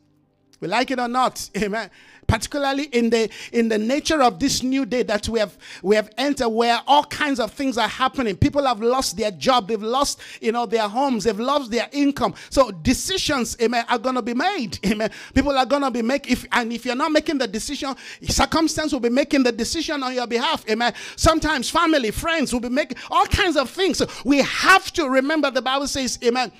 [0.60, 1.90] We like it or not, amen.
[2.26, 6.10] Particularly in the in the nature of this new day that we have we have
[6.18, 8.36] entered where all kinds of things are happening.
[8.36, 12.34] People have lost their job they've lost you know their homes they've lost their income.
[12.50, 15.10] So decisions amen are to be made amen.
[15.32, 17.94] People are to be make if and if you're not making the decision
[18.24, 20.92] circumstance will be making the decision on your behalf amen.
[21.16, 24.02] Sometimes family friends will be making all kinds of things.
[24.26, 26.52] We have to remember the bible says amen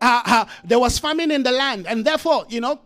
[0.00, 2.78] uh, uh, there was famine in the land and therefore you know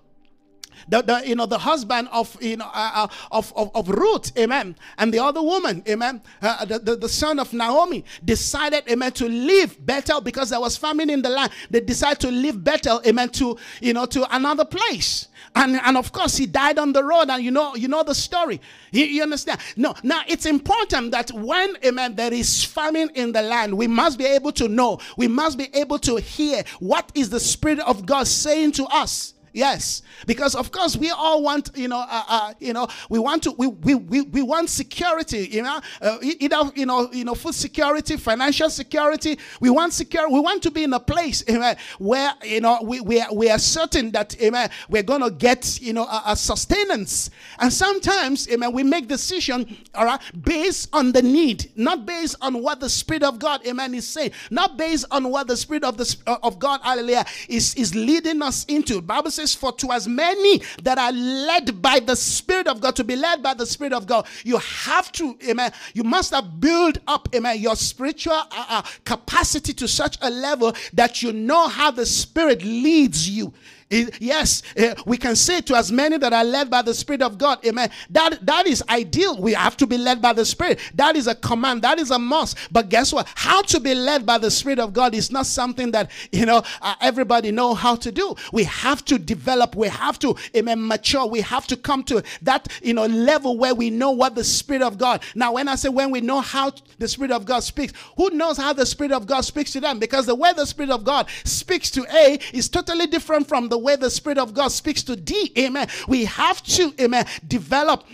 [0.89, 4.37] The, the you know the husband of you know uh, uh, of, of of Ruth,
[4.39, 9.13] amen, and the other woman, amen, uh, the, the the son of Naomi decided, amen,
[9.13, 11.53] to leave Bethel because there was famine in the land.
[11.71, 15.29] They decided to leave Bethel, amen, to you know to another place.
[15.55, 18.15] And, and of course, he died on the road, and you know, you know the
[18.15, 18.61] story.
[18.93, 19.61] You, you, understand?
[19.77, 24.19] No, now it's important that when, amen, there is famine in the land, we must
[24.19, 28.07] be able to know, we must be able to hear what is the Spirit of
[28.07, 29.35] God saying to us.
[29.53, 33.43] Yes, because of course we all want, you know, uh, uh, you know, we want
[33.45, 37.35] to, we, we, we, we want security, you know, uh, either, you know, you know,
[37.35, 39.39] food security, financial security.
[39.61, 40.29] We want secure.
[40.31, 43.51] We want to be in a place, amen, where you know we we are, we
[43.51, 47.31] are certain that, amen, we're gonna get, you know, a, a sustenance.
[47.59, 52.63] And sometimes, amen, we make decision, all right, based on the need, not based on
[52.63, 55.97] what the Spirit of God, amen, is saying, not based on what the Spirit of
[55.97, 59.01] the of God, hallelujah, is is leading us into.
[59.01, 63.05] Bible says, For to as many that are led by the Spirit of God, to
[63.05, 66.99] be led by the Spirit of God, you have to, amen, you must have built
[67.07, 71.91] up, amen, your spiritual uh, uh, capacity to such a level that you know how
[71.91, 73.53] the Spirit leads you
[73.91, 77.39] yes, uh, we can say to as many that are led by the Spirit of
[77.39, 77.91] God, amen.
[78.11, 79.41] That, that is ideal.
[79.41, 80.79] We have to be led by the Spirit.
[80.95, 81.83] That is a command.
[81.83, 82.57] That is a must.
[82.71, 83.29] But guess what?
[83.35, 86.63] How to be led by the Spirit of God is not something that, you know,
[86.81, 88.35] uh, everybody know how to do.
[88.53, 89.75] We have to develop.
[89.75, 91.27] We have to, amen, mature.
[91.27, 94.83] We have to come to that, you know, level where we know what the Spirit
[94.83, 95.23] of God.
[95.35, 98.57] Now, when I say when we know how the Spirit of God speaks, who knows
[98.57, 99.99] how the Spirit of God speaks to them?
[99.99, 103.80] Because the way the Spirit of God speaks to A is totally different from the
[103.81, 105.53] way the Spirit of God speaks to D.
[105.59, 105.89] Amen.
[106.07, 108.05] We have to, amen, develop.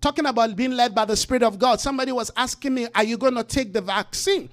[0.00, 1.80] Talking about being led by the Spirit of God.
[1.80, 4.48] Somebody was asking me, Are you going to take the vaccine?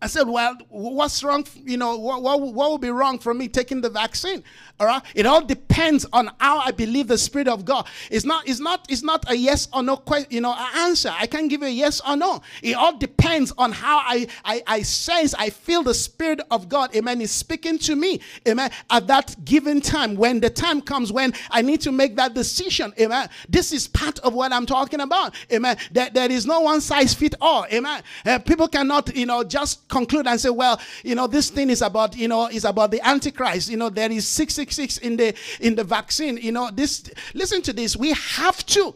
[0.00, 1.44] I said, well, what's wrong?
[1.56, 4.44] You know, what, what, what would be wrong for me taking the vaccine?
[4.78, 5.02] All right.
[5.12, 7.88] It all depends on how I believe the Spirit of God.
[8.08, 11.12] It's not, it's not, it's not a yes or no question, you know, answer.
[11.12, 12.42] I can't give you a yes or no.
[12.62, 16.94] It all depends on how I, I, I sense, I feel the Spirit of God,
[16.94, 20.14] amen, is speaking to me, amen, at that given time.
[20.14, 23.30] When the time comes when I need to make that decision, amen.
[23.48, 25.76] This is part of what I'm talking about, amen.
[25.90, 28.04] There, there is no one size fit all, amen.
[28.24, 31.82] Uh, people cannot, you know, just conclude and say, well, you know, this thing is
[31.82, 33.70] about, you know, is about the Antichrist.
[33.70, 36.36] You know, there is 666 in the in the vaccine.
[36.36, 37.96] You know, this listen to this.
[37.96, 38.94] We have to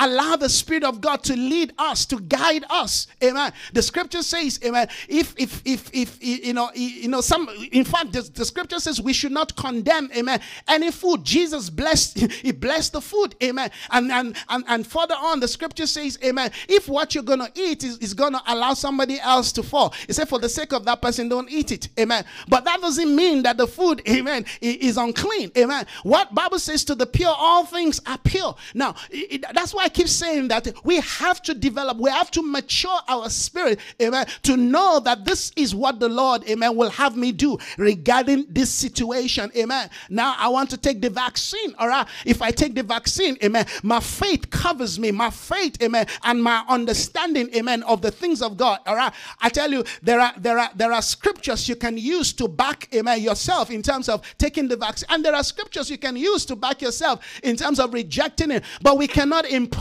[0.00, 3.06] allow the spirit of god to lead us to guide us.
[3.22, 3.52] Amen.
[3.72, 8.12] The scripture says amen if if if if you know you know some in fact
[8.12, 11.22] the, the scripture says we should not condemn amen any food.
[11.24, 13.70] Jesus blessed he blessed the food amen.
[13.90, 17.84] And and and, and further on the scripture says amen if what you're gonna eat
[17.84, 19.94] is, is gonna allow somebody else to fall.
[20.06, 21.88] He said for the sake of that person don't eat it.
[21.98, 22.24] Amen.
[22.48, 25.52] But that doesn't mean that the food amen is unclean.
[25.58, 25.86] Amen.
[26.04, 28.54] What bible says to the pure all things are pure.
[28.74, 32.98] Now it, that's why keep saying that we have to develop, we have to mature
[33.08, 37.32] our spirit, amen, to know that this is what the Lord, amen, will have me
[37.32, 39.90] do regarding this situation, amen.
[40.08, 42.06] Now I want to take the vaccine, all right.
[42.24, 46.64] If I take the vaccine, amen, my faith covers me, my faith, amen, and my
[46.68, 49.12] understanding, amen, of the things of God, all right.
[49.40, 52.88] I tell you, there are there are there are scriptures you can use to back,
[52.94, 56.44] amen, yourself in terms of taking the vaccine, and there are scriptures you can use
[56.46, 59.79] to back yourself in terms of rejecting it, but we cannot impose,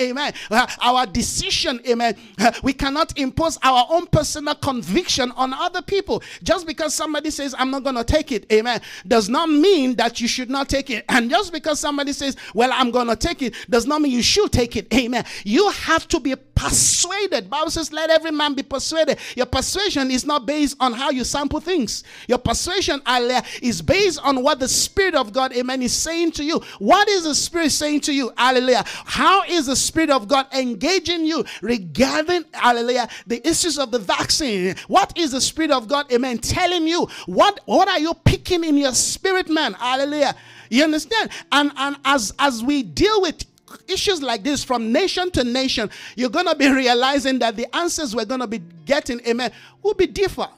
[0.00, 2.16] amen, uh, our decision, amen.
[2.38, 6.22] Uh, we cannot impose our own personal conviction on other people.
[6.42, 10.20] Just because somebody says, I'm not going to take it, amen, does not mean that
[10.20, 11.04] you should not take it.
[11.08, 14.22] And just because somebody says, Well, I'm going to take it, does not mean you
[14.22, 15.24] should take it, amen.
[15.44, 17.48] You have to be persuaded.
[17.48, 19.18] Bible says, Let every man be persuaded.
[19.36, 22.02] Your persuasion is not based on how you sample things.
[22.28, 23.00] Your persuasion
[23.62, 26.60] is based on what the Spirit of God, amen, is saying to you.
[26.78, 28.32] What is the Spirit saying to you?
[28.36, 28.84] Hallelujah.
[29.04, 34.74] How is the Spirit of God engaging you regarding, hallelujah, the issues of the vaccine?
[34.88, 37.06] What is the Spirit of God, amen, telling you?
[37.26, 39.74] What, what are you picking in your spirit, man?
[39.74, 40.34] Hallelujah.
[40.70, 41.30] You understand?
[41.52, 43.44] And, and as, as we deal with
[43.88, 48.14] issues like this from nation to nation, you're going to be realizing that the answers
[48.14, 50.52] we're going to be getting, amen, will be different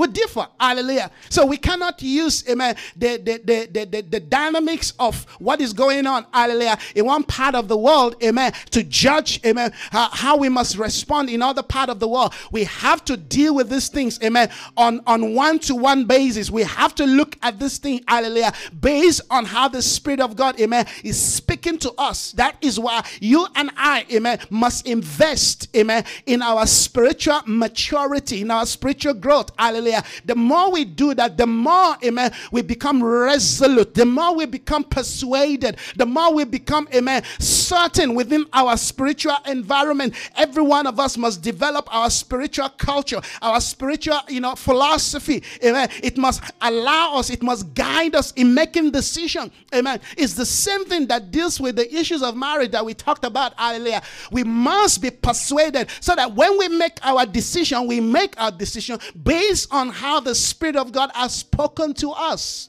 [0.00, 0.48] would differ.
[0.58, 1.10] Hallelujah.
[1.28, 6.06] So we cannot use, amen, the, the, the, the, the, dynamics of what is going
[6.06, 10.48] on, hallelujah, in one part of the world, amen, to judge, amen, how, how we
[10.48, 12.32] must respond in other part of the world.
[12.50, 16.50] We have to deal with these things, amen, on, on one-to-one basis.
[16.50, 20.58] We have to look at this thing, hallelujah, based on how the Spirit of God,
[20.60, 22.32] amen, is speaking to us.
[22.32, 28.50] That is why you and I, amen, must invest, amen, in our spiritual maturity, in
[28.50, 33.02] our spiritual growth, hallelujah hallelujah, the more we do that, the more, amen, we become
[33.02, 39.36] resolute, the more we become persuaded, the more we become, amen, certain within our spiritual
[39.46, 40.14] environment.
[40.36, 45.88] Every one of us must develop our spiritual culture, our spiritual, you know, philosophy, amen.
[46.02, 50.00] It must allow us, it must guide us in making decision, amen.
[50.16, 53.54] It's the same thing that deals with the issues of marriage that we talked about
[53.60, 54.00] earlier.
[54.30, 58.98] We must be persuaded so that when we make our decision, we make our decision
[59.22, 62.68] based on how the Spirit of God has spoken to us.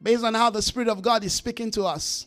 [0.00, 2.26] Based on how the Spirit of God is speaking to us.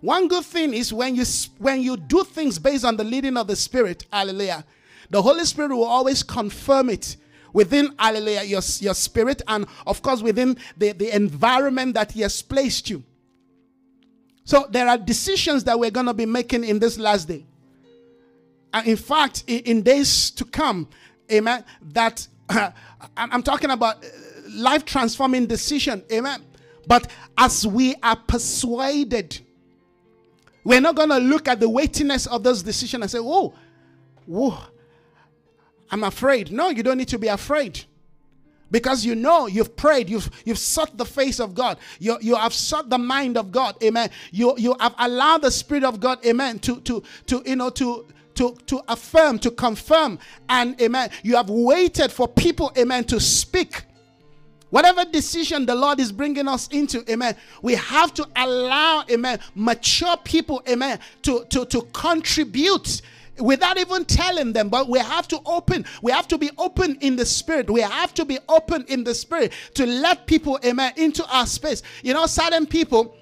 [0.00, 1.24] One good thing is when you
[1.58, 4.64] when you do things based on the leading of the Spirit, hallelujah,
[5.10, 7.16] the Holy Spirit will always confirm it
[7.52, 12.40] within hallelujah your, your spirit and of course within the, the environment that he has
[12.42, 13.02] placed you
[14.44, 17.44] so there are decisions that we're going to be making in this last day
[18.72, 20.88] and in fact in, days to come
[21.30, 22.70] amen that uh,
[23.16, 24.08] i'm talking about uh,
[24.50, 26.42] life transforming decision amen
[26.86, 29.40] but as we are persuaded
[30.64, 33.54] we're not going to look at the weightiness of those decisions and say oh
[34.26, 34.58] whoa
[35.92, 36.50] I'm afraid.
[36.50, 37.84] No, you don't need to be afraid.
[38.70, 42.54] Because you know you've prayed, you've you've sought the face of God, you, you have
[42.54, 44.08] sought the mind of God, amen.
[44.30, 48.06] You you have allowed the Spirit of God, amen, to to to you know to
[48.34, 50.18] to, to affirm, to confirm,
[50.48, 51.10] and amen.
[51.22, 53.84] You have waited for people, amen, to speak.
[54.70, 60.16] Whatever decision the Lord is bringing us into, amen, we have to allow, amen, mature
[60.24, 63.02] people, amen, to, to, to contribute
[63.38, 67.16] without even telling them but we have to open we have to be open in
[67.16, 71.24] the spirit we have to be open in the spirit to let people amen into
[71.34, 73.16] our space you know certain people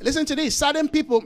[0.00, 1.22] listen to this certain people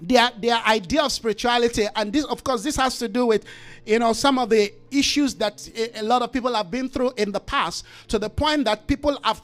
[0.00, 3.44] their their idea of spirituality and this of course this has to do with
[3.86, 7.32] you know some of the issues that a lot of people have been through in
[7.32, 9.42] the past to the point that people have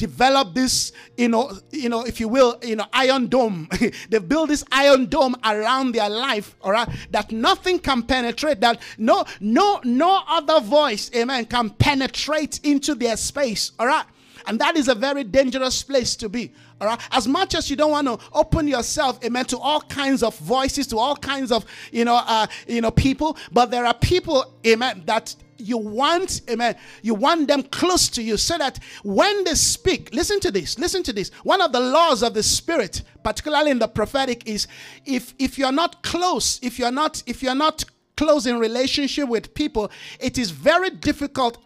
[0.00, 3.68] developed this, you know, you know, if you will, you know, iron dome.
[4.08, 8.80] They've built this iron dome around their life, all right, that nothing can penetrate, that
[8.96, 14.06] no, no, no other voice, amen, can penetrate into their space, all right.
[14.46, 16.52] And that is a very dangerous place to be.
[16.80, 17.00] All right.
[17.10, 20.86] As much as you don't want to open yourself, amen, to all kinds of voices,
[20.88, 25.02] to all kinds of, you know, uh, you know, people, but there are people, amen,
[25.06, 30.12] that you want, amen, you want them close to you so that when they speak,
[30.14, 31.30] listen to this, listen to this.
[31.42, 34.66] One of the laws of the spirit, particularly in the prophetic, is
[35.04, 37.84] if if you're not close, if you're not, if you're not
[38.16, 41.58] close in relationship with people, it is very difficult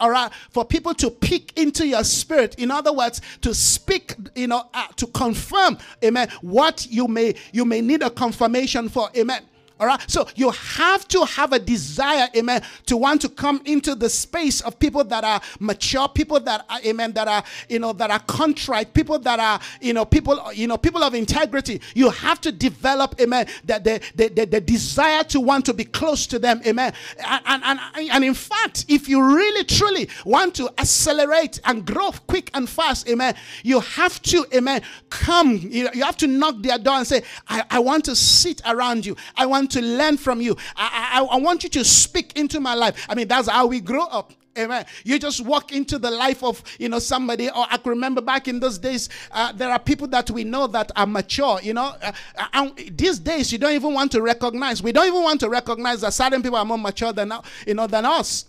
[0.50, 2.54] for people to peek into your spirit.
[2.56, 7.64] In other words, to speak, you know, uh, to confirm, amen, what you may you
[7.64, 9.42] may need a confirmation for, amen.
[9.80, 10.00] All right.
[10.08, 14.60] So you have to have a desire, amen, to want to come into the space
[14.60, 18.20] of people that are mature, people that are, amen, that are, you know, that are
[18.20, 21.80] contrite, people that are, you know, people, you know, people of integrity.
[21.94, 25.84] You have to develop, amen, that the, the, the, the desire to want to be
[25.84, 26.92] close to them, amen.
[27.26, 32.48] And, and, and, in fact, if you really truly want to accelerate and grow quick
[32.54, 36.78] and fast, amen, you have to, amen, come, you, know, you have to knock their
[36.78, 39.16] door and say, I, I want to sit around you.
[39.36, 40.56] I want want to learn from you.
[40.76, 43.06] I, I, I want you to speak into my life.
[43.08, 44.32] I mean, that's how we grow up.
[44.56, 44.84] Amen.
[45.02, 47.48] You just walk into the life of you know somebody.
[47.48, 50.68] Or I can remember back in those days, uh, there are people that we know
[50.68, 51.58] that are mature.
[51.60, 52.12] You know, uh,
[52.52, 54.80] and these days you don't even want to recognize.
[54.80, 57.32] We don't even want to recognize that certain people are more mature than
[57.66, 58.44] you know than us.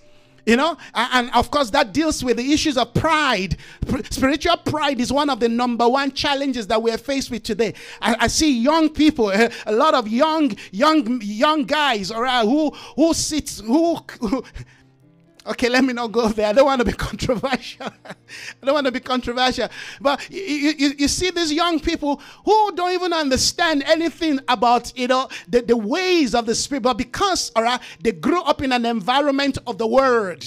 [0.46, 3.58] You know, and, of course, that deals with the issues of pride.
[4.12, 7.74] Spiritual pride is one of the number one challenges that we're faced with today.
[8.00, 9.32] I, I see young people,
[9.66, 14.44] a lot of young, young, young guys, all right, who who sits, who, who
[15.48, 16.48] Okay, let me not go there.
[16.48, 17.86] I don't want to be controversial.
[17.86, 19.68] I don't want to be controversial.
[20.02, 25.08] But you, you, you, see these young people who don't even understand anything about, you
[25.08, 26.82] know, the, the ways of the Spirit.
[26.82, 30.46] But because, all right, they grew up in an environment of the Word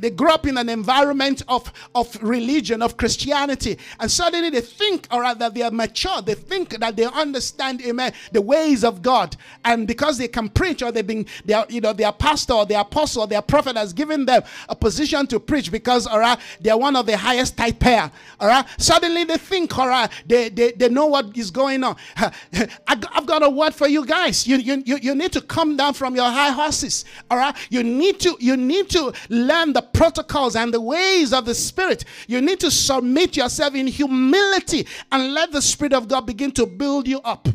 [0.00, 5.06] they grow up in an environment of, of religion, of Christianity, and suddenly they think,
[5.10, 6.22] or rather they are mature.
[6.22, 9.36] They think that they understand, amen, the ways of God.
[9.64, 12.66] And because they can preach, or they've been, they are, you know, their pastor or
[12.66, 16.38] their apostle or their prophet has given them a position to preach because, all right,
[16.60, 18.10] they're one of the highest type pair.
[18.40, 18.64] All right.
[18.78, 21.96] Suddenly they think, all right, they, they, they know what is going on.
[22.86, 24.46] I've got a word for you guys.
[24.46, 27.04] You, you, you, you need to come down from your high horses.
[27.30, 27.54] All right.
[27.70, 32.04] You need to, you need to learn the protocols and the ways of the Spirit.
[32.26, 36.66] You need to submit yourself in humility and let the Spirit of God begin to
[36.66, 37.48] build you up.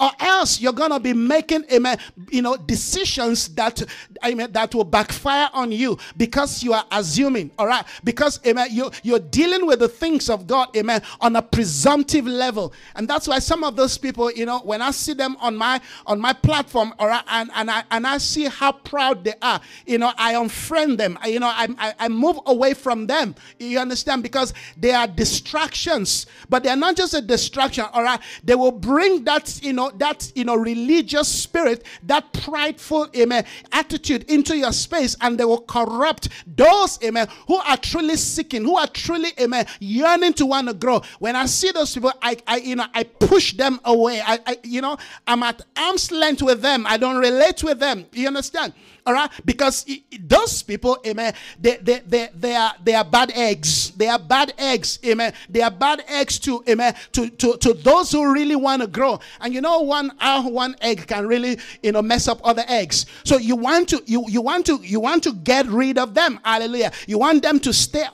[0.00, 1.98] Or else you're gonna be making amen
[2.30, 3.82] you know decisions that
[4.24, 7.84] amen that will backfire on you because you are assuming all right?
[8.04, 12.72] Because amen you you're dealing with the things of god amen on a presumptive level.
[12.94, 15.80] And that's why some of those people you know when i see them on my
[16.06, 19.60] on my platform all right and and i and i see how proud they are
[19.86, 21.18] you know i unfriend them.
[21.20, 23.34] I, you know I, I i move away from them.
[23.58, 24.22] You understand?
[24.22, 26.26] Because they are distractions.
[26.48, 28.20] But they're not just a distraction all right?
[28.44, 34.28] They will bring that you know, that, you know, religious spirit, that prideful, amen, attitude
[34.30, 38.88] into your space and they will corrupt those, amen, who are truly seeking, who are
[38.88, 41.00] truly, amen, yearning to want to grow.
[41.20, 44.20] When I see those people, I, I you know, I push them away.
[44.20, 44.96] I, I, you know,
[45.26, 46.86] I'm at arm's length with them.
[46.86, 48.06] I don't relate with them.
[48.12, 48.72] You understand?
[49.06, 49.86] All right, because
[50.20, 53.92] those people, amen, they, they, they, they are they are bad eggs.
[53.92, 55.32] They are bad eggs, amen.
[55.48, 59.20] They are bad eggs to amen to to, to those who really want to grow.
[59.40, 63.06] And you know, one uh, one egg can really you know mess up other eggs.
[63.22, 66.40] So you want to you you want to you want to get rid of them.
[66.44, 66.90] Hallelujah.
[67.06, 68.06] You want them to stay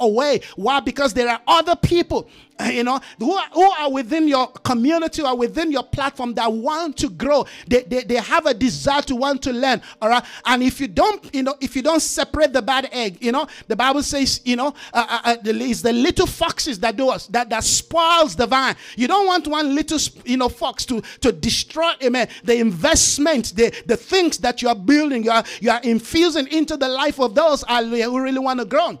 [0.00, 0.40] away.
[0.56, 0.80] Why?
[0.80, 2.30] Because there are other people
[2.72, 6.96] you know, who are, who are within your community or within your platform that want
[6.98, 7.46] to grow.
[7.66, 9.80] They, they, they have a desire to want to learn.
[10.02, 10.24] All right.
[10.44, 13.46] And if you don't, you know, if you don't separate the bad egg, you know,
[13.68, 17.26] the Bible says, you know, uh, uh, uh it's the little foxes that do us,
[17.28, 18.74] that, that spoils the vine.
[18.96, 23.72] You don't want one little, you know, fox to, to destroy, amen, the investment, the,
[23.86, 27.34] the things that you are building, you are, you are infusing into the life of
[27.34, 28.98] those who really want to grow.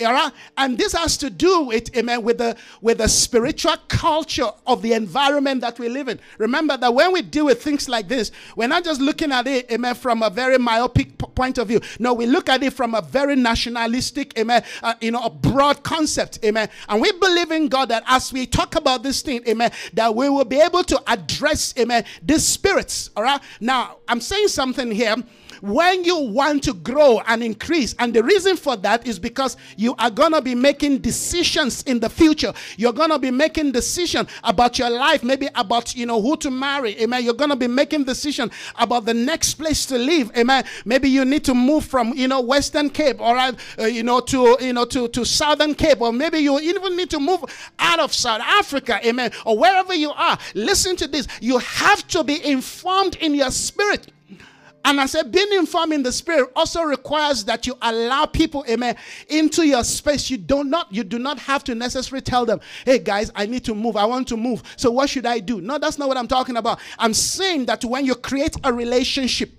[0.00, 4.92] And this has to do with, amen, with the with the spiritual culture of the
[4.92, 6.18] environment that we live in.
[6.38, 9.70] Remember that when we deal with things like this, we're not just looking at it,
[9.70, 11.80] amen, from a very myopic point of view.
[11.98, 15.82] No, we look at it from a very nationalistic, amen, uh, you know, a broad
[15.82, 16.68] concept, amen.
[16.88, 20.28] And we believe in God that as we talk about this thing, amen, that we
[20.28, 23.10] will be able to address, amen, these spirits.
[23.16, 23.40] All right.
[23.60, 25.16] Now, I'm saying something here
[25.60, 29.94] when you want to grow and increase, and the reason for that is because you
[29.98, 32.52] are going to be making decisions in the future.
[32.76, 36.50] You're going to be making decision about your life, maybe about, you know, who to
[36.50, 37.00] marry.
[37.00, 37.24] Amen.
[37.24, 40.30] You're going to be making decision about the next place to live.
[40.36, 40.64] Amen.
[40.84, 44.56] Maybe you need to move from, you know, Western Cape, right, uh, you know, to,
[44.60, 47.44] you know, to, to Southern Cape, or maybe you even need to move
[47.78, 49.00] out of South Africa.
[49.06, 49.30] Amen.
[49.44, 50.38] Or wherever you are.
[50.54, 51.26] Listen to this.
[51.40, 54.08] You have to be informed in your spirit
[54.84, 58.96] and I said, being informed in the spirit also requires that you allow people, amen,
[59.28, 60.30] into your space.
[60.30, 63.64] You do not, you do not have to necessarily tell them, hey guys, I need
[63.66, 63.96] to move.
[63.96, 64.62] I want to move.
[64.76, 65.60] So what should I do?
[65.60, 66.80] No, that's not what I'm talking about.
[66.98, 69.50] I'm saying that when you create a relationship,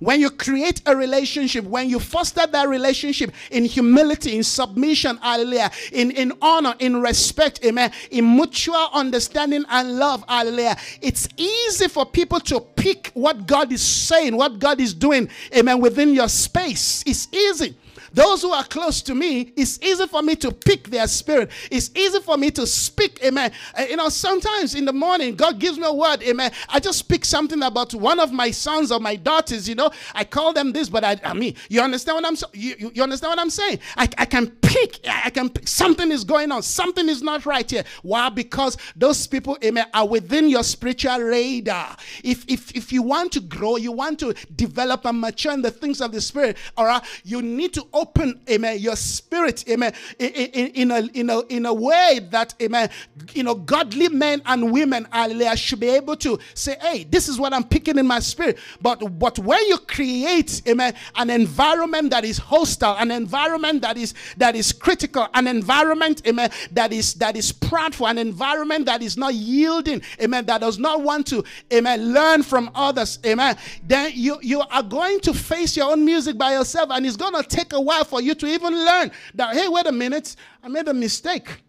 [0.00, 5.70] when you create a relationship, when you foster that relationship in humility, in submission, hallelujah,
[5.92, 12.06] in, in honor, in respect, amen, in mutual understanding and love, hallelujah, it's easy for
[12.06, 17.02] people to pick what God is saying, what God is doing, amen, within your space.
[17.06, 17.76] It's easy.
[18.16, 21.50] Those who are close to me, it's easy for me to pick their spirit.
[21.70, 23.52] It's easy for me to speak, amen.
[23.78, 26.50] Uh, you know, sometimes in the morning, God gives me a word, amen.
[26.70, 29.90] I just speak something about one of my sons or my daughters, you know.
[30.14, 33.32] I call them this, but I, I mean, you understand what I'm you, you understand
[33.32, 33.80] what I'm saying?
[33.98, 35.68] I, I can pick, I can pick.
[35.68, 36.62] Something is going on.
[36.62, 37.84] Something is not right here.
[38.02, 38.30] Why?
[38.30, 41.94] Because those people, amen, are within your spiritual radar.
[42.24, 45.70] If if if you want to grow, you want to develop and mature in the
[45.70, 49.92] things of the spirit, all right, you need to open open, amen, your spirit, amen,
[50.18, 52.88] in, in, in, a, in, a, in a way that, amen,
[53.32, 57.38] you know, godly men and women, hallelujah, should be able to say, hey, this is
[57.38, 58.58] what I'm picking in my spirit.
[58.80, 64.14] But, but when you create, amen, an environment that is hostile, an environment that is,
[64.36, 69.16] that is critical, an environment, amen, that is, that is proudful, an environment that is
[69.16, 71.42] not yielding, amen, that does not want to,
[71.72, 76.38] amen, learn from others, amen, then you, you are going to face your own music
[76.38, 79.56] by yourself and it's going to take a while for you to even learn that,
[79.56, 81.62] hey, wait a minute, I made a mistake.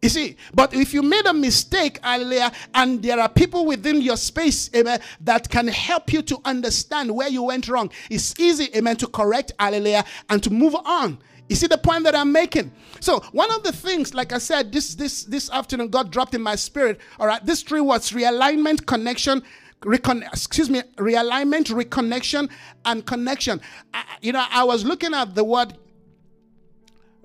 [0.00, 4.16] You see, but if you made a mistake, hallelujah, and there are people within your
[4.16, 8.96] space, amen, that can help you to understand where you went wrong, it's easy, amen,
[8.98, 11.18] to correct, hallelujah, and to move on.
[11.48, 12.70] You see the point that I'm making?
[13.00, 16.42] So one of the things, like I said, this this this afternoon, God dropped in
[16.42, 17.00] my spirit.
[17.18, 19.42] All right, this three words: realignment, connection,
[19.82, 22.50] recon- excuse me, realignment, reconnection,
[22.84, 23.60] and connection.
[23.94, 25.76] I, you know, I was looking at the word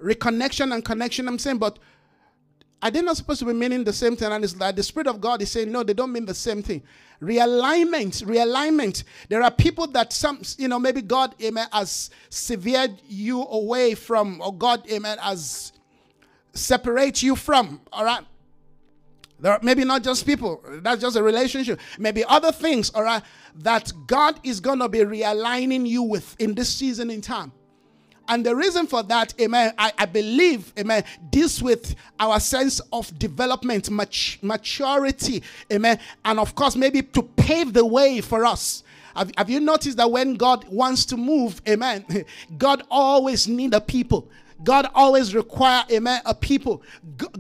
[0.01, 1.28] reconnection and connection.
[1.28, 1.80] I'm saying, but
[2.82, 4.32] are they not supposed to be meaning the same thing?
[4.32, 6.62] And it's like the Spirit of God is saying, no, they don't mean the same
[6.62, 6.84] thing.
[7.22, 9.06] Realignment, realignment.
[9.30, 14.41] There are people that some, you know, maybe God, amen, has severed you away from,
[14.41, 15.72] or God, amen, has
[16.54, 17.80] separate you from.
[17.93, 18.26] All right.
[19.44, 21.82] There maybe not just people, that's just a relationship.
[22.00, 23.22] Maybe other things, all right,
[23.56, 27.52] that God is gonna be realigning you with in this season in time.
[28.30, 33.20] And the reason for that, amen, I, I believe, amen, deals with our sense of
[33.20, 38.84] development, mat- maturity, amen, and of course, maybe to pave the way for us.
[39.14, 42.06] Have, have you noticed that when God wants to move, amen,
[42.58, 44.30] God always needs a people.
[44.64, 46.84] God always require, amen, a people.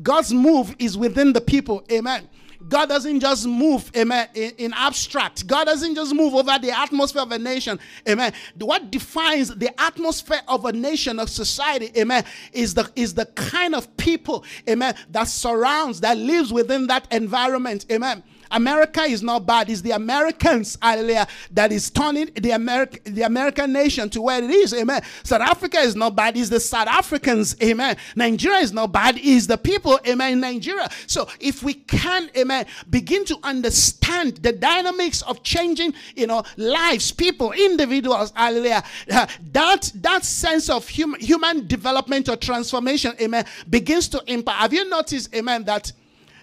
[0.01, 2.27] God's move is within the people, amen.
[2.69, 5.45] God doesn't just move, amen, in, in, abstract.
[5.47, 8.33] God doesn't just move over the atmosphere of a nation, amen.
[8.57, 13.75] What defines the atmosphere of a nation, of society, amen, is the is the kind
[13.75, 18.23] of people, amen, that surrounds, that lives within that environment, amen.
[18.53, 19.69] America is not bad.
[19.69, 24.49] It's the Americans, hallelujah, that is turning the, America, the American nation to where it
[24.49, 24.73] is.
[24.73, 25.01] Amen.
[25.23, 26.37] South Africa is not bad.
[26.37, 27.55] It's the South Africans.
[27.61, 27.97] Amen.
[28.15, 29.17] Nigeria is not bad.
[29.17, 29.99] It's the people.
[30.07, 30.39] Amen.
[30.39, 30.89] Nigeria.
[31.07, 37.11] So if we can, amen, begin to understand the dynamics of changing, you know, lives,
[37.11, 44.23] people, individuals, hallelujah, that, that sense of human, human development or transformation, amen, begins to
[44.27, 44.59] impact.
[44.59, 45.91] Have you noticed, amen, that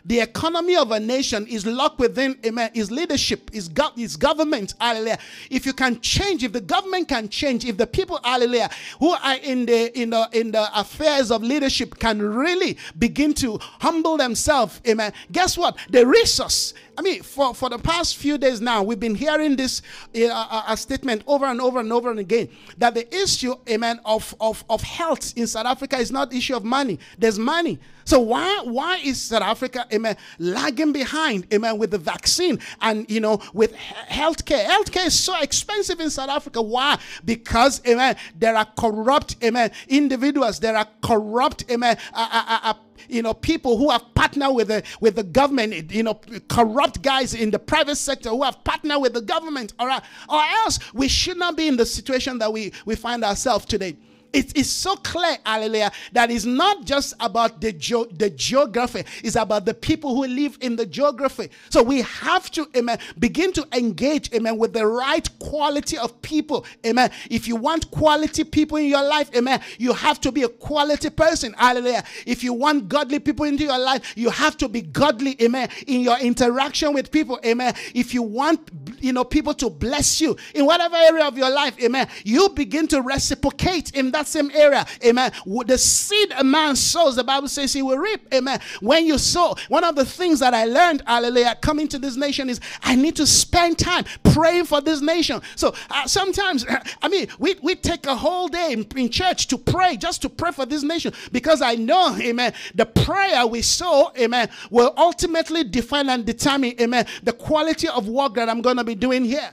[0.05, 4.75] the economy of a nation is locked within amen, his leadership, his, go- his government.
[4.81, 5.19] Hallelujah.
[5.51, 9.37] If you can change, if the government can change, if the people, hallelujah, who are
[9.37, 14.81] in the in the in the affairs of leadership can really begin to humble themselves,
[14.87, 15.13] amen.
[15.33, 15.77] Guess what?
[15.91, 19.81] The resource I mean, for, for the past few days now, we've been hearing this
[20.15, 24.35] uh, a statement over and over and over and again that the issue, amen, of,
[24.39, 26.99] of, of health in South Africa is not issue of money.
[27.17, 27.79] There's money.
[28.05, 33.21] So why why is South Africa, amen, lagging behind, amen, with the vaccine and you
[33.21, 33.73] know with
[34.09, 34.67] healthcare?
[34.67, 36.61] Healthcare is so expensive in South Africa.
[36.61, 36.99] Why?
[37.25, 40.61] Because, amen, there are corrupt, amen, individuals.
[40.61, 42.75] There are corrupt, amen, uh, uh, uh,
[43.09, 47.35] you know, people who have partnered with the with the government, you know, corrupt guys
[47.35, 51.37] in the private sector who have partnered with the government, right, or else we should
[51.37, 53.97] not be in the situation that we, we find ourselves today
[54.33, 59.37] it is so clear, hallelujah, that it's not just about the, ge- the geography, it's
[59.37, 61.51] about the people who live in the geography.
[61.69, 66.65] So we have to, amen, begin to engage, amen, with the right quality of people,
[66.87, 67.11] amen.
[67.31, 71.11] If you want quality people in your life, amen, you have to be a quality
[71.11, 72.05] person, hallelujah.
[72.27, 76.01] If you want godly people into your life, you have to be godly, amen, in
[76.01, 77.75] your interaction with people, amen.
[77.95, 78.71] If you want,
[79.01, 82.87] you know, people to bless you in whatever area of your life, amen, you begin
[82.89, 84.87] to reciprocate in that that same area.
[85.05, 85.33] Amen.
[85.67, 88.33] The seed a man sows, the Bible says he will reap.
[88.33, 88.61] Amen.
[88.81, 92.51] When you sow, one of the things that I learned, hallelujah, coming to this nation
[92.51, 95.41] is I need to spend time praying for this nation.
[95.57, 96.67] So uh, sometimes,
[97.03, 100.29] I mean, we, we take a whole day in, in church to pray, just to
[100.29, 105.65] pray for this nation, because I know, amen, the prayer we sow, amen, will ultimately
[105.65, 109.51] define and determine, amen, the quality of work that I'm going to be doing here.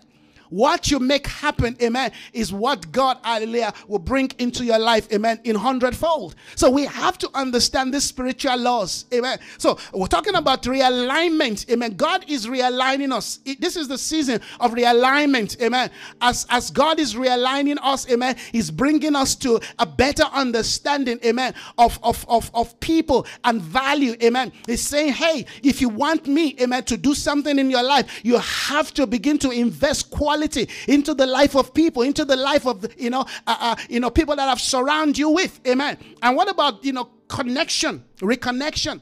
[0.49, 5.39] What you make happen, amen, is what God, hallelujah, will bring into your life, amen,
[5.43, 6.35] in hundredfold.
[6.55, 9.39] So we have to understand these spiritual laws, amen.
[9.57, 11.95] So we're talking about realignment, amen.
[11.95, 13.39] God is realigning us.
[13.59, 15.91] this is the season of realignment, amen.
[16.21, 21.53] As, as God is realigning us, amen, He's bringing us to a better understanding, amen,
[21.77, 24.51] of, of, of, of people and value, amen.
[24.65, 28.37] He's saying, hey, if you want me, amen, to do something in your life, you
[28.37, 30.36] have to begin to invest quality
[30.87, 34.09] into the life of people, into the life of you know, uh, uh, you know,
[34.09, 35.59] people that have surround you with.
[35.67, 35.97] Amen.
[36.21, 39.01] And what about you know connection, reconnection?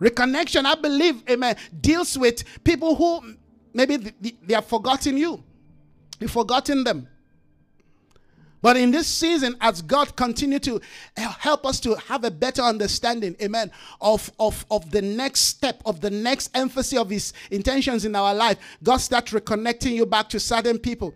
[0.00, 3.34] Reconnection, I believe, amen, deals with people who
[3.74, 5.44] maybe they have forgotten you.
[6.18, 7.06] You've forgotten them.
[8.62, 10.80] But in this season, as God continue to
[11.16, 15.82] eh, help us to have a better understanding, amen, of, of, of the next step,
[15.86, 20.28] of the next emphasis of his intentions in our life, God start reconnecting you back
[20.30, 21.14] to certain people.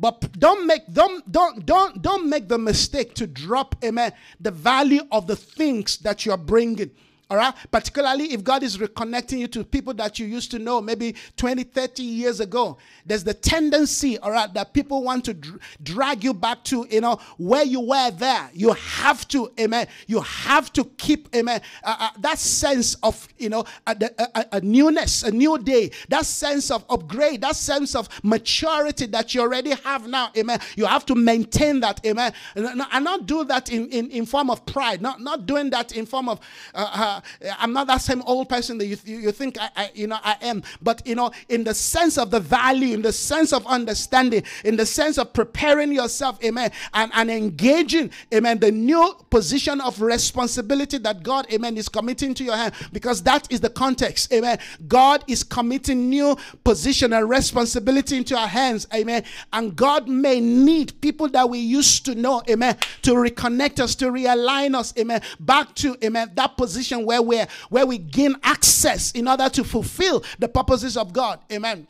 [0.00, 5.02] But don't make don't don't don't don't make the mistake to drop, amen, the value
[5.10, 6.92] of the things that you're bringing.
[7.30, 7.54] All right.
[7.70, 11.62] Particularly if God is reconnecting you to people that you used to know maybe 20,
[11.62, 12.78] 30 years ago.
[13.04, 17.02] There's the tendency, all right, that people want to dr- drag you back to, you
[17.02, 18.48] know, where you were there.
[18.54, 19.88] You have to, amen.
[20.06, 24.60] You have to keep, amen, uh, uh, that sense of, you know, a, a, a,
[24.62, 29.70] newness, a new day, that sense of upgrade, that sense of maturity that you already
[29.84, 30.60] have now, amen.
[30.76, 32.32] You have to maintain that, amen.
[32.54, 36.04] And, not do that in, in, in form of pride, not, not doing that in
[36.06, 36.40] form of,
[36.74, 39.90] uh, uh I'm not that same old person that you, you, you think I, I,
[39.94, 40.62] you know, I am.
[40.82, 44.76] But, you know, in the sense of the value, in the sense of understanding, in
[44.76, 50.98] the sense of preparing yourself, amen, and, and engaging, amen, the new position of responsibility
[50.98, 54.58] that God, amen, is committing to your hand because that is the context, amen.
[54.86, 59.24] God is committing new position and responsibility into our hands, amen.
[59.52, 64.06] And God may need people that we used to know, amen, to reconnect us, to
[64.06, 69.26] realign us, amen, back to, amen, that position where we're, where we gain access in
[69.26, 71.88] order to fulfill the purposes of God, amen.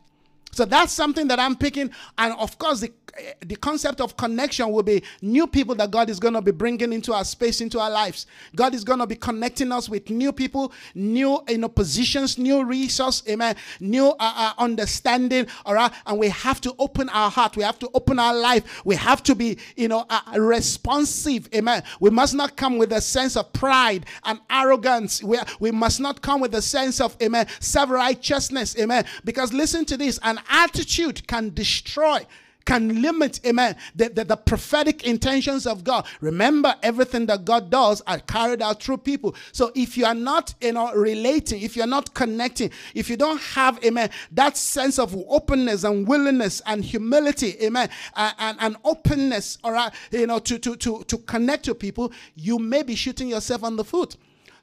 [0.53, 1.91] So that's something that I'm picking.
[2.17, 2.93] And of course, the,
[3.45, 6.93] the concept of connection will be new people that God is going to be bringing
[6.93, 8.27] into our space, into our lives.
[8.55, 12.65] God is going to be connecting us with new people, new you know, positions, new
[12.65, 15.93] resource, amen, new uh, uh, understanding, all right?
[16.07, 17.57] And we have to open our heart.
[17.57, 18.85] We have to open our life.
[18.85, 21.83] We have to be, you know, uh, responsive, amen.
[22.01, 25.23] We must not come with a sense of pride and arrogance.
[25.23, 29.05] We, we must not come with a sense of, amen, self-righteousness, amen.
[29.25, 32.26] Because listen to this, attitude can destroy
[32.68, 36.07] can limit, amen, the, the, the, prophetic intentions of God.
[36.20, 39.34] Remember, everything that God does are carried out through people.
[39.53, 43.41] So if you are not, you know, relating, if you're not connecting, if you don't
[43.41, 49.57] have, amen, that sense of openness and willingness and humility, amen, and, and, and openness,
[49.64, 53.28] all right, you know, to, to, to, to connect to people, you may be shooting
[53.28, 54.16] yourself on the foot.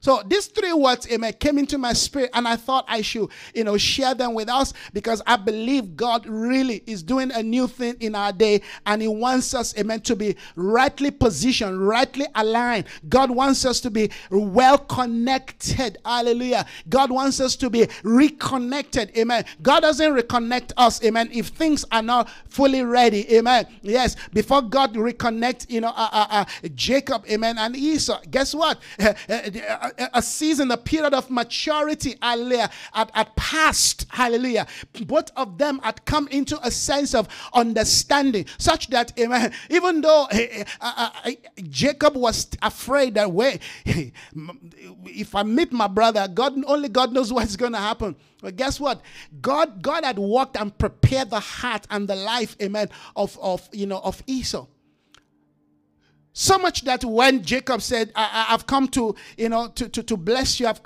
[0.06, 3.64] So these three words, amen, came into my spirit, and I thought I should, you
[3.64, 7.96] know, share them with us because I believe God really is doing a new thing
[8.00, 12.86] in our day, and He wants us, amen, to be rightly positioned, rightly aligned.
[13.10, 15.98] God wants us to be well connected.
[16.06, 16.68] Hallelujah.
[16.88, 19.10] God wants us to be reconnected.
[19.18, 19.44] Amen.
[19.64, 23.28] God doesn't reconnect us, amen, if things are not fully ready.
[23.36, 23.66] Amen.
[23.82, 26.46] Yes, before God reconnect, you know, uh, uh, uh,
[26.76, 28.80] Jacob, amen, and Esau, guess what?
[30.14, 34.68] a season, a period of maturity, hallelujah, had, had passed, hallelujah.
[35.06, 40.28] Both of them had come into a sense of understanding, such that, amen, even though
[40.32, 41.32] uh, uh, uh,
[41.70, 43.60] Jacob was afraid that, way,
[45.06, 48.16] if I meet my brother, God only God knows what's going to happen.
[48.42, 49.02] But guess what?
[49.42, 53.86] God, God had worked and prepared the heart and the life, amen, of, of you
[53.86, 54.68] know, of Esau.
[56.38, 60.18] So much that when Jacob said, I, have come to, you know, to, to, to
[60.18, 60.82] bless you, I've,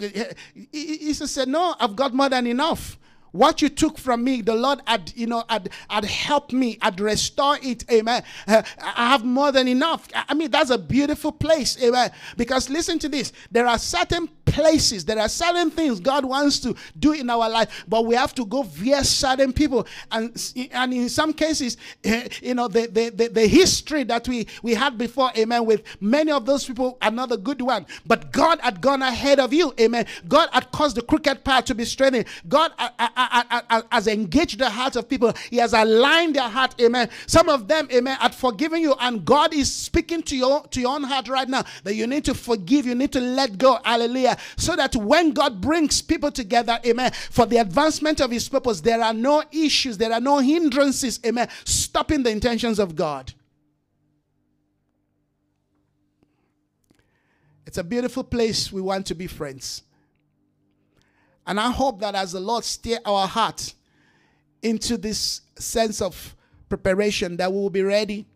[0.72, 3.00] he said, no, I've got more than enough.
[3.32, 7.00] What you took from me, the Lord had, you know, had, had helped me, had
[7.00, 7.84] restored it.
[7.92, 8.22] Amen.
[8.48, 10.08] Uh, I have more than enough.
[10.14, 11.82] I mean, that's a beautiful place.
[11.84, 12.12] Amen.
[12.38, 13.34] Because listen to this.
[13.50, 17.86] There are certain places, there are certain things God wants to do in our life,
[17.88, 19.88] but we have to go via certain people.
[20.12, 21.78] And, and in some cases,
[22.42, 26.32] you know, the, the, the, the, history that we, we had before, amen, with many
[26.32, 27.86] of those people are not a good one.
[28.06, 29.74] But God had gone ahead of you.
[29.80, 30.06] Amen.
[30.28, 32.26] God had caused the crooked path to be straightened.
[32.48, 32.72] God
[33.92, 35.34] has engaged the hearts of people.
[35.50, 36.76] He has aligned their heart.
[36.82, 37.10] Amen.
[37.28, 40.96] Some of them, amen, had forgiven you, and God is speaking to your to your
[40.96, 42.86] own heart right now that you need to forgive.
[42.86, 43.80] You need to let go.
[43.84, 44.38] Hallelujah.
[44.58, 49.02] So that when God brings people together, amen, for the advancement of His purpose, there
[49.02, 53.34] are no issues, there are no hindrances, amen, stopping the intentions of God.
[57.66, 58.72] It's a beautiful place.
[58.72, 59.84] We want to be friends.
[61.46, 63.74] And I hope that as the Lord steer our heart
[64.64, 66.36] into this sense of
[66.68, 68.28] preparation, that we will be ready.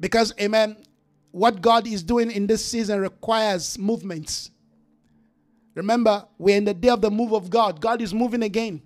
[0.00, 0.76] Because, amen,
[1.36, 4.50] what God is doing in this season requires movements.
[5.74, 7.78] Remember, we're in the day of the move of God.
[7.78, 8.80] God is moving again.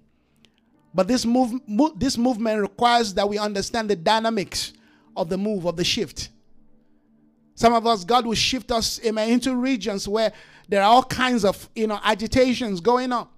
[0.93, 1.61] But this move,
[1.97, 4.73] this movement requires that we understand the dynamics
[5.17, 6.31] of the move, of the shift.
[7.55, 10.33] Some of us, God will shift us into regions where
[10.69, 13.29] there are all kinds of you know agitations going on.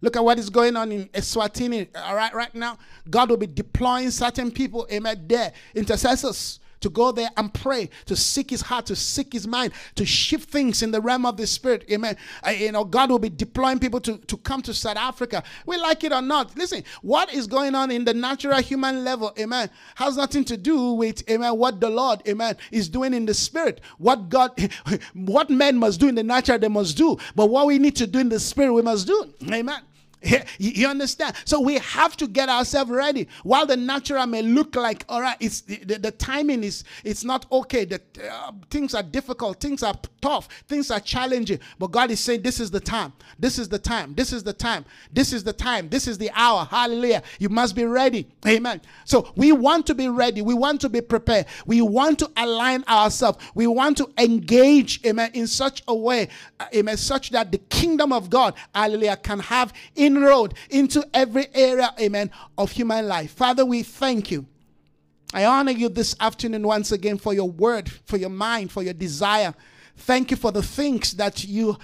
[0.00, 1.88] Look at what is going on in Eswatini.
[1.94, 2.78] All right, right now,
[3.10, 8.16] God will be deploying certain people, amen, there, intercessors to go there and pray, to
[8.16, 11.46] seek his heart, to seek his mind, to shift things in the realm of the
[11.46, 11.84] spirit.
[11.90, 12.16] Amen.
[12.46, 15.42] Uh, you know, God will be deploying people to, to come to South Africa.
[15.66, 16.56] We like it or not.
[16.56, 20.92] Listen, what is going on in the natural human level, amen, has nothing to do
[20.92, 23.80] with, amen, what the Lord, amen, is doing in the spirit.
[23.98, 24.52] What God,
[25.14, 27.18] what men must do in the natural, they must do.
[27.34, 29.34] But what we need to do in the spirit, we must do.
[29.52, 29.80] Amen.
[30.58, 31.36] You understand?
[31.44, 33.28] So we have to get ourselves ready.
[33.42, 37.46] While the natural may look like, all right, it's the, the, timing is it's not
[37.50, 37.84] okay.
[37.84, 38.00] The
[38.30, 41.60] uh, things are difficult, things are tough, things are challenging.
[41.78, 43.12] But God is saying, this is the time.
[43.38, 44.14] This is the time.
[44.14, 44.84] This is the time.
[45.12, 45.88] This is the time.
[45.88, 46.66] This is the hour.
[46.70, 47.22] Hallelujah.
[47.38, 48.28] You must be ready.
[48.46, 48.80] Amen.
[49.04, 50.42] So we want to be ready.
[50.42, 51.46] We want to be prepared.
[51.66, 53.38] We want to align ourselves.
[53.54, 58.12] We want to engage, amen, in such a way, uh, amen, such that the kingdom
[58.12, 59.72] of God, hallelujah, can have
[60.16, 63.32] inroad into every area, amen, of human life.
[63.32, 64.46] Father, we thank you.
[65.32, 68.94] I honor you this afternoon once again for your word, for your mind, for your
[68.94, 69.54] desire.
[69.96, 71.78] Thank you for the things that you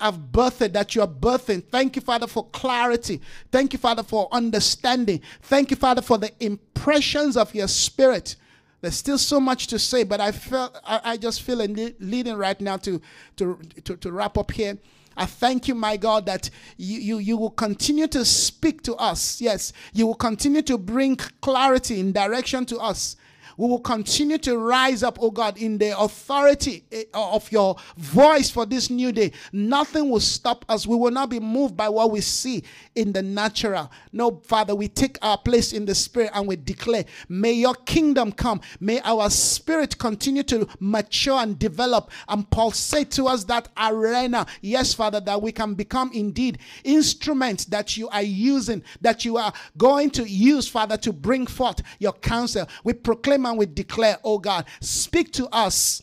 [0.00, 1.64] have birthed, that you are birthing.
[1.64, 3.20] Thank you, Father, for clarity.
[3.50, 5.20] Thank you, Father, for understanding.
[5.42, 8.36] Thank you, Father, for the impressions of your spirit.
[8.80, 11.66] There's still so much to say, but I felt I, I just feel a
[11.98, 13.00] leading right now to,
[13.36, 14.78] to, to, to wrap up here.
[15.18, 19.40] I thank you, my God, that you, you, you will continue to speak to us.
[19.40, 23.16] Yes, you will continue to bring clarity and direction to us.
[23.58, 28.48] We will continue to rise up, oh God, in the authority eh, of your voice
[28.48, 29.32] for this new day.
[29.52, 30.86] Nothing will stop us.
[30.86, 32.62] We will not be moved by what we see
[32.94, 33.90] in the natural.
[34.12, 38.30] No, Father, we take our place in the spirit and we declare, may your kingdom
[38.30, 38.60] come.
[38.78, 44.46] May our spirit continue to mature and develop and pulsate to us that arena.
[44.60, 49.52] Yes, Father, that we can become indeed instruments that you are using, that you are
[49.76, 52.68] going to use, Father, to bring forth your counsel.
[52.84, 56.02] We proclaim and we declare, oh God, speak to us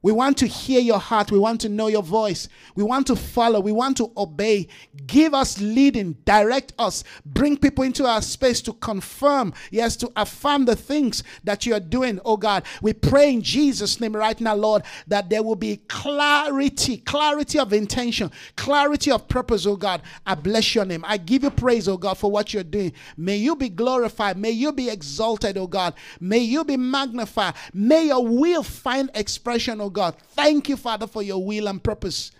[0.00, 1.32] we want to hear your heart.
[1.32, 2.48] We want to know your voice.
[2.76, 3.58] We want to follow.
[3.58, 4.68] We want to obey.
[5.06, 6.12] Give us leading.
[6.24, 7.02] Direct us.
[7.26, 11.80] Bring people into our space to confirm, yes, to affirm the things that you are
[11.80, 12.64] doing, oh God.
[12.80, 17.72] We pray in Jesus' name right now, Lord, that there will be clarity, clarity of
[17.72, 20.02] intention, clarity of purpose, oh God.
[20.24, 21.04] I bless your name.
[21.08, 22.92] I give you praise, oh God, for what you're doing.
[23.16, 24.38] May you be glorified.
[24.38, 25.94] May you be exalted, oh God.
[26.20, 27.54] May you be magnified.
[27.74, 30.16] May your will find expression, oh oh God.
[30.32, 32.30] Thank you, Father, for your will and purpose.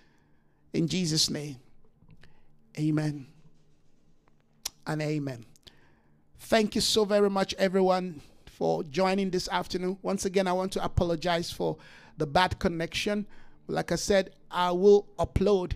[0.75, 1.57] In Jesus' name.
[2.79, 3.27] Amen.
[4.87, 5.47] And amen.
[6.41, 9.99] Thank you so very much, everyone, for joining this afternoon.
[10.03, 11.79] Once again, I want to apologize for
[12.19, 13.27] the bad connection.
[13.67, 15.73] Like I said, I will upload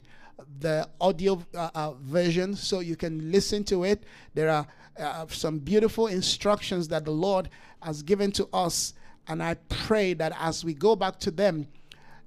[0.61, 4.05] the audio uh, uh, version so you can listen to it.
[4.35, 4.67] There are
[4.99, 7.49] uh, some beautiful instructions that the Lord
[7.81, 8.93] has given to us
[9.29, 11.67] and I pray that as we go back to them,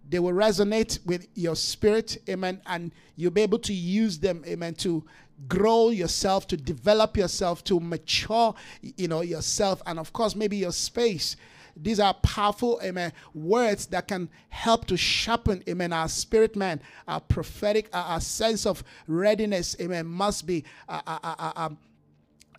[0.08, 4.76] they will resonate with your spirit, amen, and you'll be able to use them, amen,
[4.76, 5.04] to
[5.48, 10.72] grow yourself, to develop yourself, to mature, you know, yourself, and of course, maybe your
[10.72, 11.36] space.
[11.78, 17.20] These are powerful, amen, words that can help to sharpen, amen, our spirit man, our
[17.20, 21.78] prophetic, our, our sense of readiness, amen, must be uh, uh, uh, um,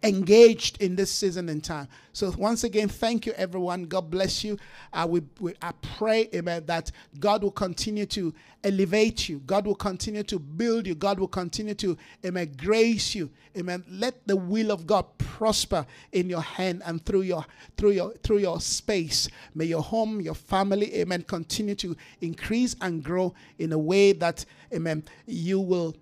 [0.02, 1.88] engaged in this season and time.
[2.12, 3.84] So once again, thank you, everyone.
[3.84, 4.58] God bless you.
[4.92, 8.34] Uh, we, we, I pray, amen, that God will continue to
[8.64, 9.40] elevate you.
[9.46, 10.94] God will continue to build you.
[10.94, 13.30] God will continue to, amen, grace you.
[13.56, 13.84] Amen.
[13.88, 17.44] Let the will of God prosper in your hand and through your
[17.78, 19.28] through your through your space.
[19.54, 24.44] May your home, your family, amen, continue to increase and grow in a way that,
[24.74, 25.96] amen, you will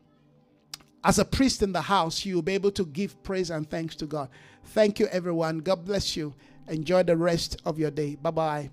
[1.05, 4.07] as a priest in the house, you'll be able to give praise and thanks to
[4.07, 4.29] God.
[4.65, 5.59] Thank you, everyone.
[5.59, 6.35] God bless you.
[6.69, 8.17] Enjoy the rest of your day.
[8.17, 8.71] Bye bye.